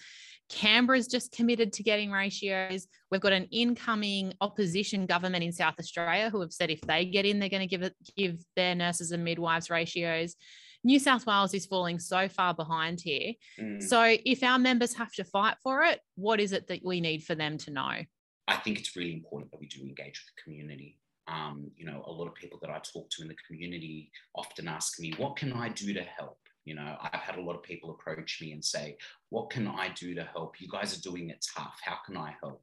Canberra's 0.53 1.07
just 1.09 1.33
committed 1.33 1.73
to 1.73 1.83
getting 1.83 2.11
ratios. 2.11 2.87
We've 3.11 3.21
got 3.21 3.33
an 3.33 3.49
incoming 3.51 4.35
opposition 4.41 5.07
government 5.07 5.43
in 5.43 5.51
South 5.51 5.75
Australia 5.79 6.29
who 6.29 6.41
have 6.43 6.53
said 6.53 6.71
if 6.71 6.83
they 6.83 7.07
get 7.07 7.25
in, 7.25 7.39
they're 7.39 7.49
going 7.49 7.67
to 7.67 7.67
give 7.67 7.83
it 7.83 7.95
give 8.17 8.45
their 8.55 8.75
nurses 8.75 9.13
and 9.13 9.25
midwives 9.25 9.71
ratios. 9.71 10.37
New 10.85 10.99
South 10.99 11.27
Wales 11.27 11.55
is 11.55 11.65
falling 11.65 11.99
so 11.99 12.29
far 12.29 12.53
behind 12.55 13.01
here. 13.01 13.33
Mm. 13.59 13.83
So 13.83 14.17
if 14.27 14.43
our 14.43 14.59
members 14.59 14.95
have 14.95 15.13
to 15.13 15.25
fight 15.25 15.57
for 15.63 15.85
it, 15.85 16.01
what 16.17 16.39
is 16.39 16.53
it 16.53 16.67
that 16.69 16.85
we 16.85 17.01
need 17.01 17.25
for 17.25 17.35
them 17.35 17.57
to 17.59 17.71
know? 17.71 18.03
I 18.49 18.57
think 18.57 18.79
it's 18.79 18.95
really 18.95 19.15
important 19.15 19.53
that 19.53 19.61
we 19.61 19.69
do 19.69 19.81
engage 19.81 20.21
with 20.21 20.35
the 20.37 20.43
community. 20.43 20.99
Um, 21.29 21.71
you 21.77 21.87
know, 21.87 22.03
a 22.07 22.13
lot 22.13 22.27
of 22.27 22.35
people 22.35 22.59
that 22.63 22.71
I 22.71 22.81
talk 22.81 23.09
to 23.11 23.23
in 23.23 23.29
the 23.29 23.37
community 23.47 24.11
often 24.35 24.69
ask 24.69 24.99
me, 24.99 25.15
what 25.17 25.37
can 25.37 25.53
I 25.53 25.69
do 25.69 25.95
to 25.95 26.03
help? 26.03 26.37
You 26.65 26.75
know, 26.75 26.97
I've 27.01 27.21
had 27.21 27.39
a 27.39 27.43
lot 27.43 27.57
of 27.57 27.63
people 27.63 27.91
approach 27.91 28.41
me 28.41 28.53
and 28.53 28.65
say, 28.65 28.97
What 29.31 29.51
can 29.51 29.67
I 29.67 29.89
do 29.97 30.15
to 30.15 30.25
help? 30.25 30.61
You 30.61 30.69
guys 30.69 30.97
are 30.97 31.01
doing 31.01 31.31
it 31.31 31.45
tough. 31.57 31.81
How 31.83 31.99
can 32.07 32.17
I 32.17 32.35
help? 32.41 32.63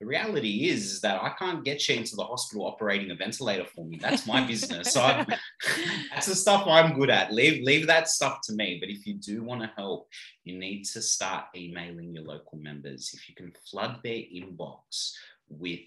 The 0.00 0.06
reality 0.06 0.70
is, 0.70 0.92
is 0.92 1.00
that 1.02 1.22
I 1.22 1.30
can't 1.38 1.62
get 1.62 1.86
you 1.86 1.96
into 1.96 2.16
the 2.16 2.24
hospital 2.24 2.64
operating 2.64 3.10
a 3.10 3.14
ventilator 3.14 3.66
for 3.66 3.84
me. 3.84 3.98
That's 4.00 4.26
my 4.26 4.40
business. 4.46 4.94
So 4.94 5.02
I'm, 5.02 5.26
that's 6.10 6.26
the 6.26 6.34
stuff 6.34 6.66
I'm 6.66 6.94
good 6.94 7.10
at. 7.10 7.34
Leave, 7.34 7.62
leave 7.62 7.86
that 7.88 8.08
stuff 8.08 8.38
to 8.44 8.54
me. 8.54 8.78
But 8.80 8.88
if 8.88 9.06
you 9.06 9.14
do 9.14 9.42
want 9.42 9.60
to 9.60 9.70
help, 9.76 10.08
you 10.44 10.58
need 10.58 10.84
to 10.84 11.02
start 11.02 11.46
emailing 11.54 12.14
your 12.14 12.24
local 12.24 12.56
members. 12.56 13.10
If 13.12 13.28
you 13.28 13.34
can 13.34 13.52
flood 13.70 13.98
their 14.02 14.14
inbox 14.14 15.12
with 15.50 15.80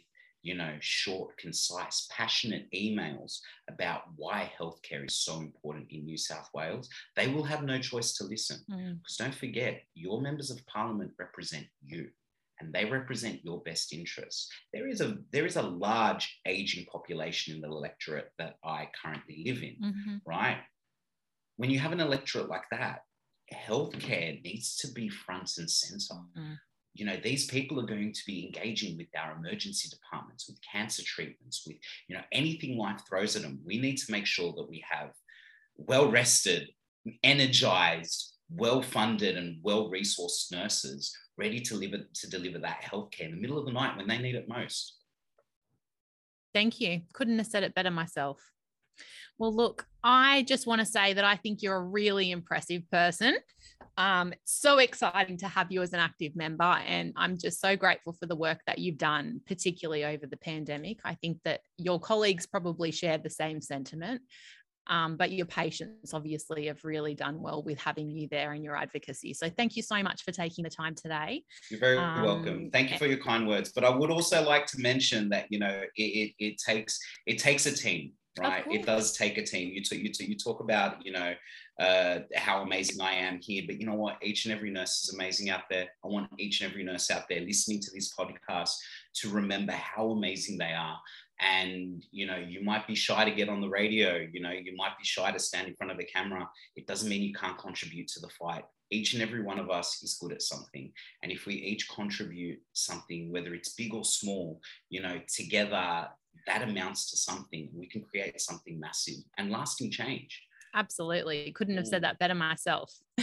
you 0.43 0.55
know, 0.55 0.73
short, 0.81 1.35
concise, 1.37 2.07
passionate 2.11 2.67
emails 2.75 3.39
about 3.69 4.01
why 4.17 4.51
healthcare 4.59 5.07
is 5.07 5.15
so 5.15 5.37
important 5.37 5.87
in 5.89 6.05
New 6.05 6.17
South 6.17 6.49
Wales, 6.53 6.89
they 7.15 7.29
will 7.29 7.43
have 7.43 7.63
no 7.63 7.79
choice 7.79 8.13
to 8.13 8.25
listen. 8.25 8.57
Mm. 8.69 8.99
Because 8.99 9.17
don't 9.17 9.33
forget, 9.33 9.81
your 9.95 10.21
members 10.21 10.51
of 10.51 10.65
parliament 10.67 11.11
represent 11.17 11.65
you 11.81 12.09
and 12.59 12.73
they 12.73 12.85
represent 12.85 13.43
your 13.43 13.61
best 13.61 13.93
interests. 13.93 14.49
There 14.73 14.87
is 14.87 14.99
a 14.99 15.17
there 15.31 15.45
is 15.45 15.55
a 15.55 15.61
large 15.61 16.39
aging 16.45 16.85
population 16.85 17.55
in 17.55 17.61
the 17.61 17.67
electorate 17.67 18.31
that 18.37 18.57
I 18.63 18.89
currently 19.01 19.43
live 19.45 19.63
in, 19.63 19.75
mm-hmm. 19.81 20.15
right? 20.25 20.57
When 21.55 21.71
you 21.71 21.79
have 21.79 21.93
an 21.93 22.01
electorate 22.01 22.49
like 22.49 22.65
that, 22.71 23.03
healthcare 23.53 24.43
needs 24.43 24.75
to 24.77 24.91
be 24.91 25.07
front 25.07 25.51
and 25.57 25.69
center. 25.69 26.21
Mm 26.37 26.57
you 26.93 27.05
know 27.05 27.17
these 27.23 27.45
people 27.47 27.79
are 27.79 27.85
going 27.85 28.13
to 28.13 28.21
be 28.27 28.45
engaging 28.45 28.97
with 28.97 29.07
our 29.17 29.35
emergency 29.35 29.89
departments 29.89 30.47
with 30.47 30.59
cancer 30.69 31.03
treatments 31.03 31.63
with 31.65 31.77
you 32.07 32.15
know 32.15 32.21
anything 32.31 32.77
life 32.77 33.01
throws 33.07 33.35
at 33.35 33.41
them. 33.41 33.59
We 33.65 33.79
need 33.79 33.97
to 33.97 34.11
make 34.11 34.25
sure 34.25 34.53
that 34.53 34.69
we 34.69 34.83
have 34.89 35.11
well 35.77 36.09
rested 36.09 36.69
energized 37.23 38.33
well 38.49 38.81
funded 38.81 39.37
and 39.37 39.57
well 39.61 39.89
resourced 39.89 40.51
nurses 40.51 41.15
ready 41.37 41.59
to 41.59 41.73
deliver 41.73 42.03
to 42.13 42.29
deliver 42.29 42.59
that 42.59 42.81
healthcare 42.83 43.25
in 43.25 43.31
the 43.31 43.41
middle 43.41 43.57
of 43.57 43.65
the 43.65 43.71
night 43.71 43.97
when 43.97 44.07
they 44.07 44.17
need 44.17 44.35
it 44.35 44.47
most. 44.47 44.97
Thank 46.53 46.79
you. 46.79 47.01
Couldn't 47.13 47.39
have 47.39 47.47
said 47.47 47.63
it 47.63 47.73
better 47.73 47.89
myself. 47.89 48.39
Well, 49.39 49.53
look, 49.53 49.87
I 50.03 50.43
just 50.43 50.67
want 50.67 50.79
to 50.79 50.85
say 50.85 51.13
that 51.13 51.25
I 51.25 51.35
think 51.35 51.63
you're 51.63 51.75
a 51.75 51.83
really 51.83 52.29
impressive 52.29 52.83
person. 52.91 53.37
Um, 53.97 54.33
so 54.45 54.79
exciting 54.79 55.37
to 55.37 55.47
have 55.47 55.71
you 55.71 55.81
as 55.81 55.93
an 55.93 55.99
active 55.99 56.35
member. 56.35 56.63
And 56.63 57.13
I'm 57.15 57.37
just 57.37 57.59
so 57.61 57.75
grateful 57.75 58.13
for 58.13 58.25
the 58.25 58.35
work 58.35 58.59
that 58.67 58.79
you've 58.79 58.97
done, 58.97 59.41
particularly 59.45 60.05
over 60.05 60.25
the 60.25 60.37
pandemic. 60.37 60.99
I 61.03 61.15
think 61.15 61.39
that 61.45 61.61
your 61.77 61.99
colleagues 61.99 62.45
probably 62.45 62.91
shared 62.91 63.23
the 63.23 63.29
same 63.29 63.61
sentiment. 63.61 64.21
Um, 64.87 65.15
but 65.15 65.31
your 65.31 65.45
patients 65.45 66.13
obviously 66.13 66.67
have 66.67 66.83
really 66.83 67.15
done 67.15 67.41
well 67.41 67.63
with 67.63 67.79
having 67.79 68.09
you 68.09 68.27
there 68.29 68.51
and 68.51 68.63
your 68.63 68.75
advocacy. 68.75 69.33
So 69.33 69.49
thank 69.49 69.77
you 69.77 69.81
so 69.81 70.03
much 70.03 70.23
for 70.23 70.33
taking 70.33 70.65
the 70.65 70.69
time 70.69 70.93
today. 70.93 71.43
You're 71.71 71.79
very 71.79 71.97
um, 71.97 72.21
welcome. 72.21 72.69
Thank 72.69 72.91
you 72.91 72.97
for 72.97 73.05
your 73.05 73.19
kind 73.19 73.47
words. 73.47 73.71
But 73.73 73.85
I 73.85 73.89
would 73.89 74.11
also 74.11 74.43
like 74.43 74.65
to 74.67 74.81
mention 74.81 75.29
that 75.29 75.45
you 75.49 75.59
know 75.59 75.83
it, 75.95 76.01
it, 76.01 76.33
it 76.37 76.57
takes 76.57 76.99
it 77.25 77.37
takes 77.37 77.65
a 77.65 77.71
team 77.71 78.11
right? 78.39 78.65
It 78.69 78.85
does 78.85 79.15
take 79.15 79.37
a 79.37 79.43
team. 79.43 79.73
You, 79.73 79.83
talk, 79.83 79.99
you, 79.99 80.11
talk, 80.11 80.27
you 80.27 80.37
talk 80.37 80.59
about, 80.59 81.05
you 81.05 81.11
know, 81.11 81.33
uh, 81.79 82.19
how 82.35 82.61
amazing 82.61 83.01
I 83.01 83.13
am 83.13 83.39
here, 83.39 83.63
but 83.65 83.79
you 83.79 83.85
know 83.85 83.95
what? 83.95 84.17
Each 84.21 84.45
and 84.45 84.53
every 84.53 84.71
nurse 84.71 85.03
is 85.03 85.13
amazing 85.13 85.49
out 85.49 85.63
there. 85.69 85.87
I 86.03 86.07
want 86.07 86.29
each 86.37 86.61
and 86.61 86.71
every 86.71 86.83
nurse 86.83 87.09
out 87.11 87.23
there 87.29 87.41
listening 87.41 87.79
to 87.81 87.91
this 87.93 88.13
podcast 88.13 88.71
to 89.15 89.29
remember 89.29 89.73
how 89.73 90.11
amazing 90.11 90.57
they 90.57 90.73
are. 90.73 90.99
And 91.39 92.05
you 92.11 92.25
know, 92.25 92.37
you 92.37 92.63
might 92.63 92.87
be 92.87 92.95
shy 92.95 93.25
to 93.25 93.31
get 93.31 93.49
on 93.49 93.59
the 93.59 93.69
radio. 93.69 94.25
You 94.31 94.41
know, 94.41 94.51
you 94.51 94.75
might 94.75 94.97
be 94.97 95.03
shy 95.03 95.31
to 95.31 95.39
stand 95.39 95.67
in 95.67 95.75
front 95.75 95.91
of 95.91 95.99
a 95.99 96.03
camera. 96.03 96.47
It 96.75 96.87
doesn't 96.87 97.09
mean 97.09 97.23
you 97.23 97.33
can't 97.33 97.57
contribute 97.57 98.07
to 98.09 98.19
the 98.19 98.29
fight. 98.29 98.63
Each 98.91 99.13
and 99.13 99.23
every 99.23 99.41
one 99.41 99.59
of 99.59 99.71
us 99.71 100.03
is 100.03 100.19
good 100.21 100.31
at 100.31 100.43
something, 100.43 100.91
and 101.23 101.31
if 101.31 101.47
we 101.47 101.55
each 101.55 101.89
contribute 101.89 102.59
something, 102.73 103.31
whether 103.31 103.55
it's 103.55 103.73
big 103.73 103.93
or 103.95 104.05
small, 104.05 104.61
you 104.89 105.01
know, 105.01 105.19
together 105.27 106.07
that 106.47 106.61
amounts 106.61 107.09
to 107.11 107.17
something. 107.17 107.69
We 107.73 107.87
can 107.87 108.01
create 108.01 108.39
something 108.41 108.79
massive 108.79 109.23
and 109.37 109.51
lasting 109.51 109.91
change. 109.91 110.41
Absolutely. 110.75 111.51
Couldn't 111.53 111.77
have 111.77 111.87
said 111.87 111.99
mm. 111.99 112.05
that 112.05 112.19
better 112.19 112.35
myself. 112.35 112.91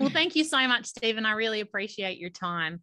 well, 0.00 0.10
thank 0.10 0.34
you 0.34 0.44
so 0.44 0.66
much, 0.66 0.86
Steven. 0.86 1.24
I 1.24 1.32
really 1.32 1.60
appreciate 1.60 2.18
your 2.18 2.30
time. 2.30 2.80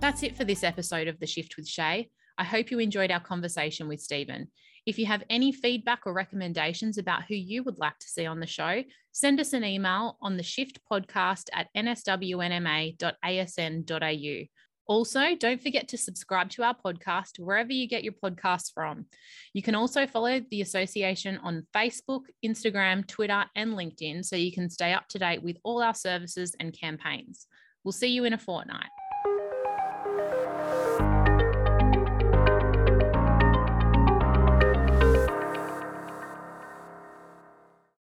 That's 0.00 0.22
it 0.22 0.36
for 0.36 0.44
this 0.44 0.64
episode 0.64 1.06
of 1.06 1.20
The 1.20 1.26
Shift 1.26 1.58
with 1.58 1.68
Shaye. 1.68 2.08
I 2.38 2.44
hope 2.44 2.70
you 2.70 2.78
enjoyed 2.78 3.10
our 3.10 3.20
conversation 3.20 3.86
with 3.86 4.00
Steven. 4.00 4.48
If 4.86 4.98
you 4.98 5.04
have 5.06 5.22
any 5.30 5.52
feedback 5.52 6.00
or 6.06 6.14
recommendations 6.14 6.98
about 6.98 7.24
who 7.24 7.34
you 7.34 7.62
would 7.62 7.78
like 7.78 7.98
to 7.98 8.08
see 8.08 8.26
on 8.26 8.40
the 8.40 8.46
show, 8.46 8.82
send 9.12 9.38
us 9.38 9.52
an 9.52 9.64
email 9.64 10.18
on 10.20 10.36
the 10.36 10.42
shift 10.42 10.80
podcast 10.90 11.44
at 11.52 11.68
nswnma.asn.au. 11.76 14.48
Also, 14.86 15.34
don't 15.36 15.62
forget 15.62 15.88
to 15.88 15.98
subscribe 15.98 16.50
to 16.50 16.62
our 16.62 16.74
podcast 16.74 17.38
wherever 17.38 17.72
you 17.72 17.88
get 17.88 18.04
your 18.04 18.12
podcasts 18.12 18.70
from. 18.72 19.06
You 19.54 19.62
can 19.62 19.74
also 19.74 20.06
follow 20.06 20.40
the 20.50 20.60
association 20.60 21.38
on 21.38 21.66
Facebook, 21.74 22.24
Instagram, 22.44 23.06
Twitter, 23.06 23.44
and 23.56 23.72
LinkedIn 23.72 24.24
so 24.24 24.36
you 24.36 24.52
can 24.52 24.68
stay 24.68 24.92
up 24.92 25.08
to 25.08 25.18
date 25.18 25.42
with 25.42 25.56
all 25.62 25.82
our 25.82 25.94
services 25.94 26.54
and 26.60 26.78
campaigns. 26.78 27.46
We'll 27.82 27.92
see 27.92 28.08
you 28.08 28.24
in 28.24 28.34
a 28.34 28.38
fortnight. 28.38 28.88